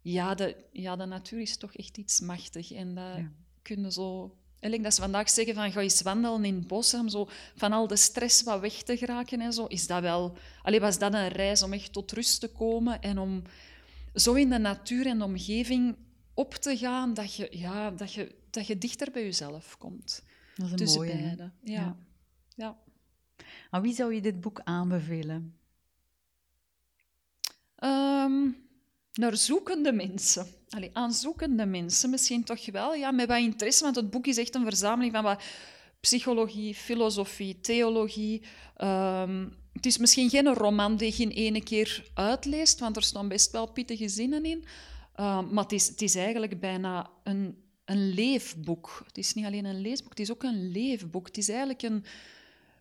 ja, 0.00 0.34
de, 0.34 0.56
ja, 0.72 0.96
de 0.96 1.04
natuur 1.04 1.40
is 1.40 1.56
toch 1.56 1.74
echt 1.74 1.96
iets 1.96 2.20
machtig. 2.20 2.72
En 2.72 2.94
dat 2.94 3.16
Ja. 3.16 3.30
kun 3.62 3.82
je 3.82 3.92
zo... 3.92 4.36
Eigenlijk 4.52 4.82
dat 4.82 4.94
ze 4.94 5.00
vandaag 5.00 5.30
zeggen 5.30 5.54
van, 5.54 5.72
ga 5.72 5.80
eens 5.80 6.02
wandelen 6.02 6.44
in 6.44 6.54
het 6.54 6.66
bos, 6.66 6.94
om 6.94 7.08
zo 7.08 7.28
van 7.56 7.72
al 7.72 7.86
de 7.86 7.96
stress 7.96 8.42
wat 8.42 8.60
weg 8.60 8.72
te 8.82 8.96
geraken 8.96 9.40
en 9.40 9.52
zo. 9.52 9.64
Is 9.66 9.86
dat 9.86 10.00
wel... 10.00 10.36
Allee, 10.62 10.80
was 10.80 10.98
dat 10.98 11.14
een 11.14 11.28
reis 11.28 11.62
om 11.62 11.72
echt 11.72 11.92
tot 11.92 12.12
rust 12.12 12.40
te 12.40 12.48
komen 12.48 13.00
en 13.00 13.18
om 13.18 13.42
zo 14.14 14.32
in 14.34 14.50
de 14.50 14.58
natuur 14.58 15.06
en 15.06 15.18
de 15.18 15.24
omgeving 15.24 15.96
op 16.34 16.54
te 16.54 16.76
gaan 16.76 17.14
dat 17.14 17.34
je, 17.34 17.48
ja, 17.50 17.90
dat 17.90 18.12
je, 18.12 18.34
dat 18.50 18.66
je 18.66 18.78
dichter 18.78 19.10
bij 19.10 19.22
jezelf 19.22 19.78
komt. 19.78 20.22
Dat 20.56 20.80
is 20.80 20.90
een 20.94 20.98
mooie. 20.98 21.12
beide. 21.16 21.50
Ja. 21.62 21.72
Ja. 21.80 21.96
Ja. 22.56 22.76
Aan 23.70 23.82
wie 23.82 23.94
zou 23.94 24.14
je 24.14 24.20
dit 24.20 24.40
boek 24.40 24.60
aanbevelen? 24.64 25.56
Ehm, 27.76 28.48
naar 29.12 29.36
zoekende 29.36 29.92
mensen. 29.92 30.46
Allee, 30.68 30.90
aan 30.92 31.12
zoekende 31.12 31.66
mensen 31.66 32.10
misschien 32.10 32.44
toch 32.44 32.70
wel. 32.70 32.94
Ja, 32.94 33.10
met 33.10 33.28
wat 33.28 33.38
interesse, 33.38 33.84
want 33.84 33.96
het 33.96 34.10
boek 34.10 34.26
is 34.26 34.36
echt 34.36 34.54
een 34.54 34.64
verzameling 34.64 35.12
van 35.12 35.22
wat 35.22 35.42
psychologie, 36.00 36.74
filosofie, 36.74 37.60
theologie. 37.60 38.42
Ehm, 38.76 39.48
het 39.72 39.86
is 39.86 39.98
misschien 39.98 40.30
geen 40.30 40.54
roman 40.54 40.96
die 40.96 41.14
je 41.16 41.22
in 41.22 41.30
ene 41.30 41.62
keer 41.62 42.10
uitleest, 42.14 42.78
want 42.78 42.96
er 42.96 43.02
staan 43.02 43.28
best 43.28 43.50
wel 43.50 43.72
pittige 43.72 44.08
zinnen 44.08 44.44
in. 44.44 44.64
Ehm, 45.14 45.54
maar 45.54 45.62
het 45.62 45.72
is, 45.72 45.88
het 45.88 46.02
is 46.02 46.14
eigenlijk 46.14 46.60
bijna 46.60 47.10
een, 47.24 47.56
een 47.84 48.08
leefboek. 48.08 49.02
Het 49.06 49.18
is 49.18 49.34
niet 49.34 49.44
alleen 49.44 49.64
een 49.64 49.80
leesboek, 49.80 50.10
het 50.10 50.20
is 50.20 50.30
ook 50.30 50.42
een 50.42 50.70
leefboek. 50.70 51.26
Het 51.26 51.36
is 51.36 51.48
eigenlijk 51.48 51.82
een, 51.82 52.04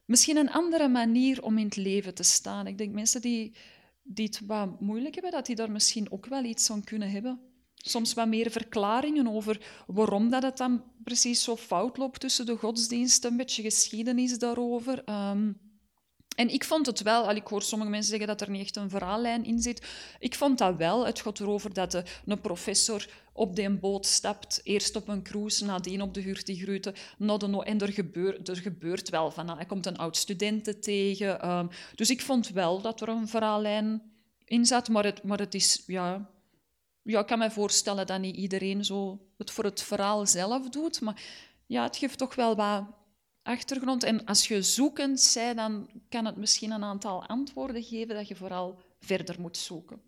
misschien 0.05 0.37
een 0.37 0.51
andere 0.51 0.87
manier 0.87 1.43
om 1.43 1.57
in 1.57 1.65
het 1.65 1.75
leven 1.75 2.13
te 2.13 2.23
staan. 2.23 2.67
Ik 2.67 2.77
denk 2.77 2.93
mensen 2.93 3.21
die, 3.21 3.55
die 4.03 4.25
het 4.25 4.41
wat 4.45 4.81
moeilijk 4.81 5.13
hebben, 5.13 5.31
dat 5.31 5.45
die 5.45 5.55
daar 5.55 5.71
misschien 5.71 6.11
ook 6.11 6.25
wel 6.25 6.43
iets 6.43 6.71
aan 6.71 6.83
kunnen 6.83 7.11
hebben. 7.11 7.39
Soms 7.75 8.13
wat 8.13 8.27
meer 8.27 8.51
verklaringen 8.51 9.27
over 9.27 9.83
waarom 9.87 10.29
dat 10.29 10.43
het 10.43 10.57
dan 10.57 10.83
precies 11.03 11.43
zo 11.43 11.55
fout 11.55 11.97
loopt 11.97 12.19
tussen 12.19 12.45
de 12.45 12.55
godsdiensten, 12.55 13.31
een 13.31 13.37
beetje 13.37 13.61
geschiedenis 13.61 14.39
daarover. 14.39 15.03
Ehm, 15.03 15.51
en 16.35 16.49
ik 16.49 16.63
vond 16.63 16.85
het 16.85 17.01
wel, 17.01 17.27
al 17.27 17.35
ik 17.35 17.47
hoor 17.47 17.61
sommige 17.61 17.91
mensen 17.91 18.09
zeggen 18.09 18.27
dat 18.27 18.41
er 18.41 18.49
niet 18.49 18.61
echt 18.61 18.75
een 18.75 18.89
verhaallijn 18.89 19.45
in 19.45 19.61
zit. 19.61 19.87
Ik 20.19 20.35
vond 20.35 20.57
dat 20.57 20.75
wel. 20.77 21.05
Het 21.05 21.21
gaat 21.21 21.39
erover 21.39 21.73
dat 21.73 21.91
de, 21.91 22.03
een 22.25 22.41
professor 22.41 23.07
op 23.33 23.55
die 23.55 23.69
boot 23.69 24.05
stapt, 24.05 24.61
eerst 24.63 24.95
op 24.95 25.07
een 25.07 25.23
cruise, 25.23 25.65
nadien 25.65 26.01
op 26.01 26.13
de 26.13 26.21
Hurtigrute. 26.21 26.93
naar 27.17 27.37
de 27.37 27.47
no- 27.47 27.61
En 27.61 27.79
er 27.79 27.93
gebeurt, 27.93 28.49
er 28.49 28.55
gebeurt 28.57 29.09
wel 29.09 29.31
van. 29.31 29.49
Hij 29.49 29.65
komt 29.65 29.85
een 29.85 29.97
oud 29.97 30.17
studenten 30.17 30.81
tegen. 30.81 31.41
ehm, 31.41 31.67
dus 31.95 32.09
ik 32.09 32.21
vond 32.21 32.49
wel 32.49 32.81
dat 32.81 33.01
er 33.01 33.09
een 33.09 33.27
verhaallijn 33.27 34.01
in 34.45 34.65
zat. 34.65 34.89
Maar 34.89 35.03
het, 35.03 35.23
maar 35.23 35.39
het 35.39 35.53
is, 35.53 35.83
ja, 35.87 36.29
ja, 37.01 37.19
ik 37.19 37.25
kan 37.27 37.39
me 37.39 37.51
voorstellen 37.51 38.07
dat 38.07 38.19
niet 38.19 38.35
iedereen 38.35 38.85
zo 38.85 39.19
het 39.37 39.51
voor 39.51 39.63
het 39.63 39.81
verhaal 39.81 40.27
zelf 40.27 40.69
doet. 40.69 41.01
Maar 41.01 41.21
ja, 41.65 41.83
het 41.83 41.97
geeft 41.97 42.17
toch 42.17 42.35
wel 42.35 42.55
wat 42.55 42.83
achtergrond. 43.43 44.03
En 44.03 44.25
als 44.25 44.47
je 44.47 44.61
zoekend 44.61 45.31
bent, 45.33 45.55
dan 45.57 45.89
kan 46.09 46.25
het 46.25 46.35
misschien 46.37 46.71
een 46.71 46.83
aantal 46.83 47.25
antwoorden 47.25 47.83
geven 47.83 48.15
dat 48.15 48.27
je 48.27 48.35
vooral 48.35 48.79
verder 48.99 49.41
moet 49.41 49.57
zoeken. 49.57 50.01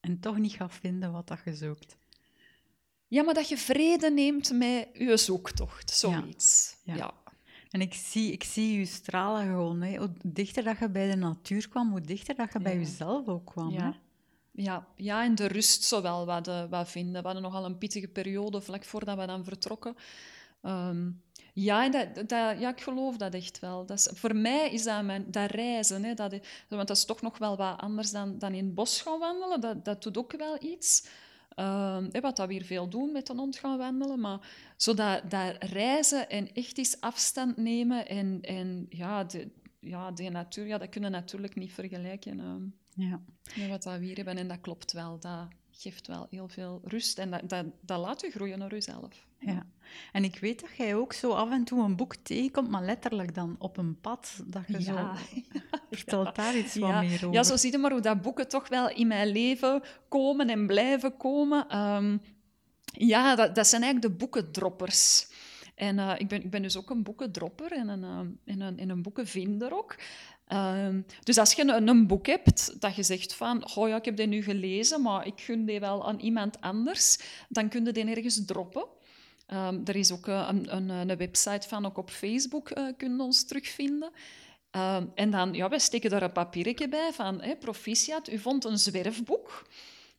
En 0.00 0.20
toch 0.20 0.38
niet 0.38 0.52
gaat 0.52 0.74
vinden 0.74 1.12
wat 1.12 1.28
dat 1.28 1.38
je 1.44 1.54
zoekt. 1.54 1.96
Ja, 3.10 3.22
maar 3.22 3.34
dat 3.34 3.48
je 3.48 3.56
vrede 3.58 4.10
neemt 4.10 4.52
met 4.52 4.88
je 4.92 5.16
zoektocht, 5.16 5.90
zoiets. 5.90 6.76
Ja. 6.84 6.94
Ja. 6.94 7.14
En 7.70 7.80
ik 7.80 7.94
zie, 7.94 8.32
ik 8.32 8.44
zie 8.44 8.78
je 8.78 8.86
stralen 8.86 9.46
gewoon. 9.46 9.82
Hè. 9.82 9.96
Hoe 9.96 10.10
dichter 10.24 10.64
dat 10.64 10.78
je 10.78 10.88
bij 10.88 11.10
de 11.10 11.16
natuur 11.16 11.68
kwam, 11.68 11.90
hoe 11.90 12.00
dichter 12.00 12.34
dat 12.34 12.52
je 12.52 12.58
bij 12.60 12.72
Ja. 12.72 12.78
jezelf 12.78 13.28
ook 13.28 13.46
kwam. 13.46 13.72
Hè. 13.72 13.84
Ja. 13.84 13.94
Ja, 14.52 14.86
ja, 14.96 15.24
en 15.24 15.34
de 15.34 15.46
rust 15.46 15.82
zowel 15.84 16.26
wat, 16.26 16.48
eh, 16.48 16.64
wat 16.70 16.88
vinden. 16.88 17.20
We 17.20 17.28
hadden 17.28 17.42
nogal 17.42 17.64
een 17.64 17.78
pittige 17.78 18.08
periode 18.08 18.60
vlak 18.60 18.84
voordat 18.84 19.18
we 19.18 19.26
dan 19.26 19.44
vertrokken. 19.44 19.94
Ehm, 20.62 21.10
ja, 21.54 21.88
dat, 21.88 22.14
dat, 22.14 22.28
ja, 22.60 22.68
ik 22.68 22.80
geloof 22.80 23.16
dat 23.16 23.34
echt 23.34 23.58
wel. 23.58 23.86
Dat 23.86 23.98
is, 23.98 24.08
voor 24.14 24.36
mij 24.36 24.70
is 24.70 24.82
dat, 24.82 25.04
mijn, 25.04 25.24
dat 25.30 25.50
reizen, 25.50 26.04
hè, 26.04 26.14
dat, 26.14 26.30
want 26.68 26.88
dat 26.88 26.96
is 26.96 27.04
toch 27.04 27.20
nog 27.20 27.38
wel 27.38 27.56
wat 27.56 27.80
anders 27.80 28.10
dan, 28.10 28.38
dan 28.38 28.52
in 28.52 28.64
het 28.64 28.74
bos 28.74 29.00
gaan 29.00 29.18
wandelen. 29.18 29.60
Dat, 29.60 29.84
dat 29.84 30.02
doet 30.02 30.18
ook 30.18 30.32
wel 30.36 30.62
iets. 30.62 31.06
Ehm, 31.60 32.20
wat 32.20 32.36
dat 32.36 32.46
we 32.46 32.52
hier 32.52 32.64
veel 32.64 32.88
doen 32.88 33.12
met 33.12 33.28
een 33.28 33.38
hond 33.38 33.58
gaan 33.58 33.78
wandelen. 33.78 34.20
Maar 34.20 34.48
zo 34.76 34.94
dat, 34.94 35.30
dat 35.30 35.56
reizen 35.58 36.28
en 36.30 36.52
echt 36.52 36.78
eens 36.78 37.00
afstand 37.00 37.56
nemen 37.56 38.08
en, 38.08 38.38
en 38.40 38.86
ja, 38.88 39.24
de, 39.24 39.50
ja, 39.80 40.10
de 40.10 40.28
natuur, 40.28 40.66
ja, 40.66 40.78
dat 40.78 40.88
kunnen 40.88 41.10
we 41.10 41.16
natuurlijk 41.16 41.54
niet 41.54 41.72
vergelijken. 41.72 42.40
ehm 42.40 42.62
Ja. 42.94 43.20
met 43.56 43.68
wat 43.68 43.82
dat 43.82 43.98
we 43.98 44.04
hier 44.04 44.16
hebben. 44.16 44.36
En 44.36 44.48
dat 44.48 44.60
klopt 44.60 44.92
wel. 44.92 45.18
Dat 45.18 45.48
geeft 45.70 46.06
wel 46.06 46.26
heel 46.30 46.48
veel 46.48 46.80
rust. 46.84 47.18
En 47.18 47.30
dat, 47.30 47.48
dat, 47.48 47.66
dat 47.80 48.00
laat 48.00 48.20
je 48.20 48.30
groeien 48.30 48.58
naar 48.58 48.70
jezelf. 48.70 49.26
Ja, 49.38 49.66
en 50.12 50.24
ik 50.24 50.38
weet 50.38 50.60
dat 50.60 50.76
jij 50.76 50.94
ook 50.94 51.12
zo 51.12 51.30
af 51.30 51.50
en 51.50 51.64
toe 51.64 51.84
een 51.84 51.96
boek 51.96 52.14
tegenkomt, 52.14 52.70
maar 52.70 52.84
letterlijk 52.84 53.34
dan 53.34 53.56
op 53.58 53.76
een 53.76 54.00
pad, 54.00 54.42
dat 54.46 54.62
je 54.66 54.82
zo... 54.82 54.96
Vertel 55.90 56.32
daar 56.32 56.56
iets 56.56 56.76
wat 56.76 57.00
meer 57.00 57.14
over. 57.14 57.32
Ja, 57.32 57.42
zo 57.42 57.56
zie 57.56 57.72
je 57.72 57.78
maar 57.78 57.90
hoe 57.90 58.00
dat 58.00 58.22
boeken 58.22 58.48
toch 58.48 58.68
wel 58.68 58.90
in 58.90 59.06
mijn 59.06 59.28
leven 59.28 59.82
komen 60.08 60.48
en 60.48 60.66
blijven 60.66 61.16
komen. 61.16 61.68
Ehm, 61.68 62.16
ja, 62.84 63.34
dat, 63.34 63.54
dat 63.54 63.66
zijn 63.66 63.82
eigenlijk 63.82 64.12
de 64.12 64.18
boekendroppers. 64.18 65.28
En 65.74 65.98
uh, 65.98 66.14
ik, 66.18 66.28
ben, 66.28 66.44
ik 66.44 66.50
ben 66.50 66.62
dus 66.62 66.76
ook 66.76 66.90
een 66.90 67.02
boekendropper 67.02 67.72
en 67.72 67.88
een, 67.88 68.02
uh, 68.02 68.18
en 68.54 68.60
een, 68.60 68.78
en 68.78 68.88
een 68.88 69.02
boekenvinder 69.02 69.76
ook. 69.76 69.96
Um, 70.52 71.06
dus 71.22 71.38
als 71.38 71.52
je 71.52 71.62
een, 71.62 71.88
een, 71.88 72.06
boek 72.06 72.26
hebt 72.26 72.80
dat 72.80 72.94
je 72.94 73.02
zegt 73.02 73.34
van, 73.34 73.74
oh 73.74 73.88
ja, 73.88 73.96
ik 73.96 74.04
heb 74.04 74.16
die 74.16 74.26
nu 74.26 74.42
gelezen, 74.42 75.02
maar 75.02 75.26
ik 75.26 75.40
gun 75.40 75.64
die 75.64 75.80
wel 75.80 76.08
aan 76.08 76.18
iemand 76.18 76.60
anders, 76.60 77.18
dan 77.48 77.68
kun 77.68 77.84
je 77.84 77.92
die 77.92 78.14
ergens 78.14 78.44
droppen. 78.44 78.86
Um, 79.52 79.80
er 79.84 79.96
is 79.96 80.12
ook 80.12 80.26
uh, 80.26 80.48
een, 80.50 80.76
een, 80.76 80.88
een, 80.88 81.16
website 81.16 81.68
van, 81.68 81.86
ook 81.86 81.98
op 81.98 82.10
Facebook 82.10 82.70
uh, 82.70 82.88
kun 82.96 83.16
je 83.16 83.22
ons 83.22 83.44
terugvinden. 83.44 84.10
Um, 84.70 85.12
en 85.14 85.30
dan, 85.30 85.52
ja, 85.52 85.68
wij 85.68 85.78
steken 85.78 86.10
daar 86.10 86.22
een 86.22 86.32
papiertje 86.32 86.88
bij 86.88 87.12
van, 87.12 87.42
proficiat, 87.60 88.30
u 88.30 88.38
vond 88.38 88.64
een 88.64 88.78
zwerfboek. 88.78 89.66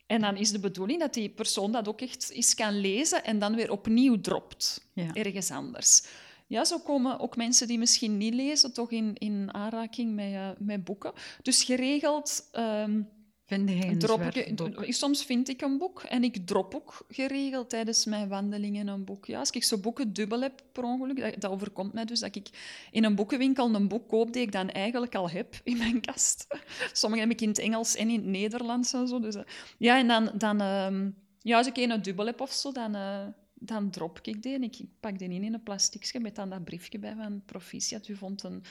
En 0.06 0.20
dan 0.20 0.36
is 0.36 0.50
de 0.50 0.58
bedoeling 0.58 1.00
dat 1.00 1.14
die 1.14 1.28
persoon 1.28 1.72
dat 1.72 1.88
ook 1.88 2.00
echt 2.00 2.30
eens 2.30 2.54
kan 2.54 2.80
lezen 2.80 3.24
en 3.24 3.38
dan 3.38 3.54
weer 3.54 3.70
opnieuw 3.70 4.20
dropt, 4.20 4.86
ja. 4.92 5.14
ergens 5.14 5.50
anders. 5.50 6.02
Ja, 6.46 6.64
zo 6.64 6.78
komen 6.78 7.18
ook 7.18 7.36
mensen 7.36 7.66
die 7.66 7.78
misschien 7.78 8.16
niet 8.16 8.34
lezen 8.34 8.72
toch 8.72 8.90
in, 8.90 9.14
in 9.14 9.54
aanraking 9.54 10.14
met, 10.14 10.30
uh, 10.30 10.48
met 10.58 10.84
boeken. 10.84 11.12
Dus 11.42 11.64
geregeld... 11.64 12.48
Um, 12.52 13.08
Vind 13.52 13.68
je 13.68 13.96
drop 13.96 14.22
ik, 14.22 14.94
Soms 14.94 15.24
vind 15.24 15.48
ik 15.48 15.60
een 15.60 15.78
boek 15.78 16.02
en 16.02 16.24
ik 16.24 16.46
drop 16.46 16.74
ook 16.74 17.04
geregeld 17.08 17.70
tijdens 17.70 18.04
mijn 18.04 18.28
wandelingen 18.28 18.88
een 18.88 19.04
boek. 19.04 19.26
Ja, 19.26 19.38
als 19.38 19.50
ik 19.50 19.64
zo 19.64 19.78
boeken 19.78 20.12
dubbel 20.12 20.40
heb 20.40 20.62
per 20.72 20.84
ongeluk, 20.84 21.20
dat, 21.20 21.40
dat, 21.40 21.50
overkomt 21.50 21.92
mij 21.92 22.04
dus 22.04 22.20
dat 22.20 22.34
ik 22.34 22.48
in 22.90 23.04
een 23.04 23.14
boekenwinkel 23.14 23.74
een 23.74 23.88
boek 23.88 24.08
koop 24.08 24.32
die 24.32 24.42
ik 24.42 24.52
dan 24.52 24.70
eigenlijk 24.70 25.14
al 25.14 25.30
heb 25.30 25.60
in 25.64 25.76
mijn 25.76 26.00
kast. 26.00 26.46
Sommige 26.92 27.22
heb 27.22 27.30
ik 27.30 27.40
in 27.40 27.48
het 27.48 27.58
Engels 27.58 27.96
en 27.96 28.08
in 28.08 28.16
het 28.16 28.24
Nederlands 28.24 28.92
en 28.92 29.08
zo. 29.08 29.20
Dus, 29.20 29.36
uh, 29.36 29.42
ja, 29.78 29.98
en 29.98 30.08
dan, 30.08 30.30
dan 30.34 30.62
uh, 30.62 31.08
ja, 31.38 31.56
als 31.56 31.66
ik 31.66 31.76
een 31.76 32.02
dubbel 32.02 32.26
heb 32.26 32.40
of 32.40 32.52
zo, 32.52 32.72
dan, 32.72 32.96
uh, 32.96 33.26
dan 33.54 33.90
drop 33.90 34.18
ik 34.22 34.42
die 34.42 34.54
en 34.54 34.62
ik 34.62 34.80
pak 35.00 35.18
die 35.18 35.28
in 35.28 35.42
in 35.42 35.54
een 35.54 35.62
plasticje 35.62 36.20
met 36.20 36.34
dan 36.34 36.50
dat 36.50 36.64
briefje 36.64 36.98
bij 36.98 37.14
van 37.14 37.42
Proficiat. 37.46 38.08
U 38.08 38.16
vond 38.16 38.42
een 38.42 38.62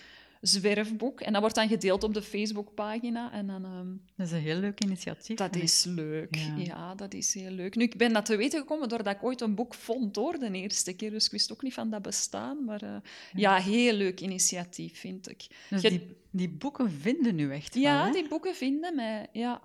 zwerfboek. 0.41 1.21
En 1.21 1.31
dat 1.31 1.41
wordt 1.41 1.55
dan 1.55 1.67
gedeeld 1.67 2.03
op 2.03 2.13
de 2.13 2.21
Facebookpagina. 2.21 3.31
En 3.31 3.47
dan, 3.47 3.65
um, 3.65 4.01
dat 4.15 4.27
is 4.27 4.31
een 4.31 4.39
heel 4.39 4.59
leuk 4.59 4.83
initiatief. 4.83 5.37
Dat 5.37 5.55
is 5.55 5.83
leuk, 5.83 6.35
ja. 6.57 6.95
dat 6.95 7.13
is 7.13 7.33
heel 7.33 7.51
leuk. 7.51 7.75
Nu, 7.75 7.83
ik 7.83 7.97
ben 7.97 8.13
dat 8.13 8.25
te 8.25 8.35
weten 8.35 8.59
gekomen 8.59 8.89
doordat 8.89 9.15
ik 9.15 9.23
ooit 9.23 9.41
een 9.41 9.55
boek 9.55 9.73
vond, 9.73 10.15
hoor, 10.15 10.39
de 10.39 10.51
eerste 10.51 10.93
keer. 10.93 11.09
Dus 11.11 11.25
ik 11.25 11.31
wist 11.31 11.51
ook 11.51 11.61
niet 11.61 11.73
van 11.73 11.89
dat 11.89 12.01
bestaan. 12.01 12.65
Maar 12.65 12.83
uh, 12.83 12.95
ja. 13.33 13.57
heel 13.57 13.93
leuk 13.93 14.21
initiatief, 14.21 14.99
vind 14.99 15.29
ik. 15.29 15.47
Dus 15.69 15.81
die, 15.81 16.15
die 16.31 16.49
boeken 16.49 16.91
vinden 16.91 17.35
nu 17.35 17.53
echt 17.53 17.75
Ja, 17.75 18.03
wel, 18.03 18.13
die 18.13 18.27
boeken 18.27 18.55
vinden 18.55 18.95
mij, 18.95 19.27
ja. 19.31 19.61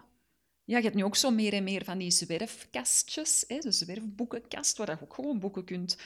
Ja, 0.65 0.77
je 0.77 0.83
hebt 0.83 0.97
nu 0.97 1.05
ook 1.05 1.17
zo 1.17 1.31
meer 1.31 1.53
en 1.53 1.65
meer 1.65 1.85
van 1.85 1.99
die 1.99 2.11
zwerfkastjes, 2.11 3.45
hè, 3.49 3.59
de 3.59 3.73
zwerfboekenkast, 3.73 4.77
waar 4.77 4.91
je 4.91 4.97
ook 5.03 5.15
gewoon 5.15 5.39
boeken 5.39 5.65
kunt 5.65 5.97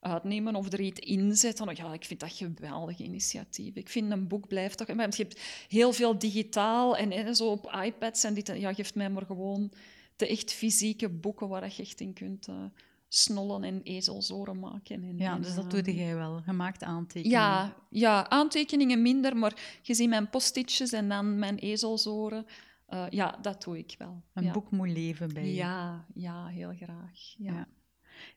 uitnemen 0.00 0.54
of 0.54 0.72
er 0.72 0.80
iets 0.80 1.00
inzetten. 1.00 1.76
Ja, 1.76 1.92
ik 1.92 2.04
vind 2.04 2.20
dat 2.20 2.32
geweldig 2.32 2.98
initiatief. 2.98 3.74
Ik 3.74 3.88
vind 3.88 4.10
een 4.10 4.28
boek 4.28 4.48
blijft 4.48 4.78
toch... 4.78 4.86
Je 4.86 5.22
hebt 5.22 5.40
heel 5.68 5.92
veel 5.92 6.18
digitaal 6.18 6.96
en, 6.96 7.12
en 7.12 7.36
zo 7.36 7.50
op 7.50 7.80
iPads 7.84 8.24
en 8.24 8.34
dit. 8.34 8.52
Ja, 8.54 8.74
geeft 8.74 8.94
mij 8.94 9.10
maar 9.10 9.26
gewoon 9.26 9.72
de 10.16 10.28
echt 10.28 10.52
fysieke 10.52 11.08
boeken 11.08 11.48
waar 11.48 11.72
je 11.76 11.82
echt 11.82 12.00
in 12.00 12.12
kunt... 12.12 12.48
Uh, 12.48 12.64
snollen 13.08 13.64
en 13.64 13.82
ezelzoren 13.82 14.58
maken. 14.58 15.02
En, 15.02 15.18
ja, 15.18 15.38
dus 15.38 15.54
dat 15.54 15.70
doe 15.70 15.82
eh, 15.82 15.96
jij 15.96 16.14
wel. 16.14 16.40
Gemaakt 16.40 16.82
aantekeningen. 16.82 17.38
Ja, 17.38 17.76
ja, 17.90 18.28
aantekeningen 18.30 19.02
minder, 19.02 19.36
maar 19.36 19.78
gezien 19.82 20.08
mijn 20.08 20.30
postitjes 20.30 20.92
en 20.92 21.08
dan 21.08 21.38
mijn 21.38 21.56
ezelzoren, 21.56 22.46
uh, 22.88 23.06
ja, 23.10 23.38
dat 23.42 23.62
doe 23.62 23.78
ik 23.78 23.94
wel. 23.98 24.22
Een 24.32 24.52
boek 24.52 24.70
moet 24.70 24.88
leven 24.88 25.34
bij 25.34 25.46
je. 25.46 25.54
Ja, 25.54 26.06
ja 26.14 26.46
heel 26.46 26.72
graag. 26.76 27.34
Ja. 27.38 27.52
ja. 27.52 27.68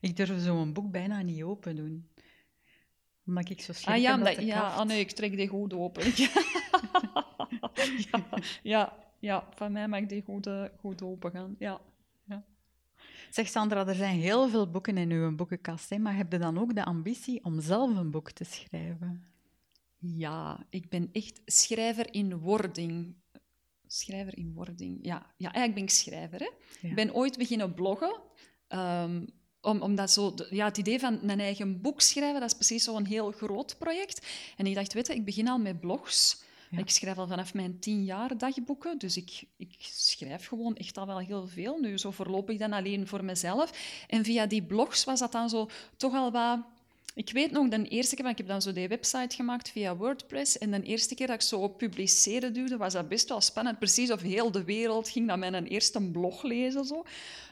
Ik 0.02 0.16
durf 0.16 0.42
zo'n 0.42 0.72
boek 0.72 0.90
bijna 0.90 1.20
niet 1.20 1.42
open 1.42 1.76
doen. 1.76 2.08
Omdat 3.26 3.50
ik 3.50 3.60
zo 3.60 3.72
schrik 3.72 3.94
ah, 3.94 4.00
ja, 4.00 4.14
omdat, 4.14 4.42
ja, 4.42 4.60
ah, 4.60 4.86
nee, 4.86 5.00
ik 5.00 5.10
trek 5.10 5.36
die 5.36 5.48
goed 5.48 5.74
open. 5.74 6.04
ja, 8.10 8.26
ja, 8.62 8.96
ja, 9.18 9.48
van 9.54 9.72
mij 9.72 9.88
mag 9.88 10.06
die 10.06 10.22
goed, 10.22 10.46
uh, 10.46 10.64
goed 10.78 11.02
open 11.02 11.30
gaan. 11.30 11.56
Ja. 11.58 11.80
ja. 12.24 12.44
Zeg 13.30 13.48
Sandra, 13.48 13.86
er 13.86 13.94
zijn 13.94 14.18
heel 14.18 14.48
veel 14.48 14.70
boeken 14.70 14.96
in 14.96 15.10
uw 15.10 15.34
boekenkast, 15.34 15.90
hè, 15.90 15.98
maar 15.98 16.16
heb 16.16 16.32
je 16.32 16.38
dan 16.38 16.58
ook 16.58 16.74
de 16.74 16.84
ambitie 16.84 17.44
om 17.44 17.60
zelf 17.60 17.96
een 17.96 18.10
boek 18.10 18.30
te 18.30 18.44
schrijven? 18.44 19.24
Ja, 19.98 20.66
ik 20.70 20.88
ben 20.88 21.08
echt 21.12 21.40
schrijver 21.44 22.14
in 22.14 22.38
wording. 22.38 23.14
Schrijver 23.86 24.36
in 24.36 24.52
wording, 24.54 24.98
ja. 25.02 25.34
Ja, 25.36 25.52
eigenlijk 25.52 25.74
ben 25.74 25.82
ik 25.82 25.90
schrijver. 25.90 26.38
Hè. 26.40 26.50
Ik 26.88 26.94
ben 26.94 27.14
ooit 27.14 27.38
beginnen 27.38 27.74
bloggen. 27.74 28.20
Um, 28.68 29.26
om, 29.62 29.82
omdat 29.82 30.10
zo, 30.10 30.34
ja, 30.50 30.64
het 30.64 30.78
idee 30.78 30.98
van 30.98 31.18
een 31.22 31.40
eigen 31.40 31.80
boek 31.80 32.00
schrijven, 32.00 32.40
dat 32.40 32.48
is 32.48 32.56
precies 32.56 32.84
zo'n 32.84 33.04
heel 33.04 33.30
groot 33.30 33.78
project. 33.78 34.26
En 34.56 34.66
ik 34.66 34.74
dacht, 34.74 34.92
weet 34.92 35.06
je, 35.06 35.14
ik 35.14 35.24
begin 35.24 35.48
al 35.48 35.58
met 35.58 35.80
blogs. 35.80 36.42
Ik 36.76 36.90
schrijf 36.90 37.18
al 37.18 37.26
vanaf 37.26 37.54
mijn 37.54 37.78
tien 37.78 38.04
jaar 38.04 38.38
dagboeken, 38.38 38.98
dus 38.98 39.16
ik, 39.16 39.44
ik 39.56 39.74
schrijf 39.78 40.46
gewoon 40.46 40.76
echt 40.76 40.98
al 40.98 41.06
wel 41.06 41.18
heel 41.18 41.46
veel. 41.46 41.78
Nu, 41.78 41.98
zo 41.98 42.10
voorlopig 42.10 42.58
dan 42.58 42.72
alleen 42.72 43.06
voor 43.06 43.24
mezelf. 43.24 43.70
En 44.08 44.24
via 44.24 44.46
die 44.46 44.62
blogs 44.62 45.04
was 45.04 45.18
dat 45.18 45.32
dan 45.32 45.48
zo 45.48 45.68
toch 45.96 46.14
al 46.14 46.30
wat 46.30 46.58
ik 47.14 47.32
weet 47.32 47.50
nog, 47.50 47.68
de 47.68 47.88
eerste 47.88 48.16
keer, 48.16 48.28
ik 48.28 48.38
heb 48.38 48.46
dan 48.46 48.62
zo 48.62 48.72
die 48.72 48.88
website 48.88 49.36
gemaakt 49.36 49.70
via 49.70 49.96
WordPress. 49.96 50.58
En 50.58 50.70
de 50.70 50.82
eerste 50.82 51.14
keer 51.14 51.26
dat 51.26 51.36
ik 51.36 51.42
zo 51.42 51.58
op 51.58 51.78
publiceren 51.78 52.52
duwde, 52.52 52.76
was 52.76 52.92
dat 52.92 53.08
best 53.08 53.28
wel 53.28 53.40
spannend. 53.40 53.78
Precies 53.78 54.10
of 54.10 54.20
heel 54.20 54.50
de 54.50 54.64
wereld 54.64 55.08
ging 55.08 55.26
naar 55.26 55.38
mijn 55.38 55.66
eerste 55.66 56.10
blog 56.10 56.42
lezen. 56.42 56.84
Zo. 56.84 57.04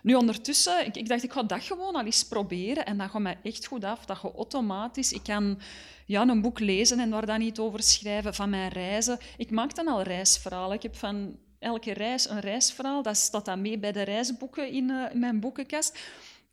Nu 0.02 0.14
ondertussen, 0.14 0.86
ik, 0.92 1.08
dacht, 1.08 1.22
ik 1.22 1.32
ga 1.32 1.42
dat 1.42 1.62
gewoon 1.62 1.94
al 1.94 2.04
eens 2.04 2.24
proberen. 2.24 2.86
En 2.86 2.98
dat 2.98 3.10
gaat 3.10 3.20
mij 3.20 3.38
echt 3.42 3.66
goed 3.66 3.84
af. 3.84 4.04
Dat 4.04 4.20
je 4.22 4.32
automatisch, 4.32 5.12
ik 5.12 5.22
kan 5.22 5.60
ja, 6.06 6.28
een 6.28 6.40
boek 6.40 6.58
lezen 6.58 7.00
en 7.00 7.10
daar 7.10 7.26
dan 7.26 7.38
niet 7.38 7.58
over 7.58 7.82
schrijven 7.82 8.34
van 8.34 8.50
mijn 8.50 8.70
reizen. 8.70 9.18
Ik 9.36 9.50
maak 9.50 9.74
dan 9.74 9.88
al 9.88 10.02
reisverhalen. 10.02 10.76
Ik 10.76 10.82
heb 10.82 10.96
van 10.96 11.36
elke 11.58 11.92
reis 11.92 12.28
een 12.28 12.40
reisverhaal. 12.40 13.02
Dat 13.02 13.16
staat 13.16 13.44
dan 13.44 13.60
mee 13.60 13.78
bij 13.78 13.92
de 13.92 14.02
reisboeken 14.02 14.68
in, 14.68 14.90
in 15.12 15.18
mijn 15.18 15.40
boekenkast. 15.40 15.98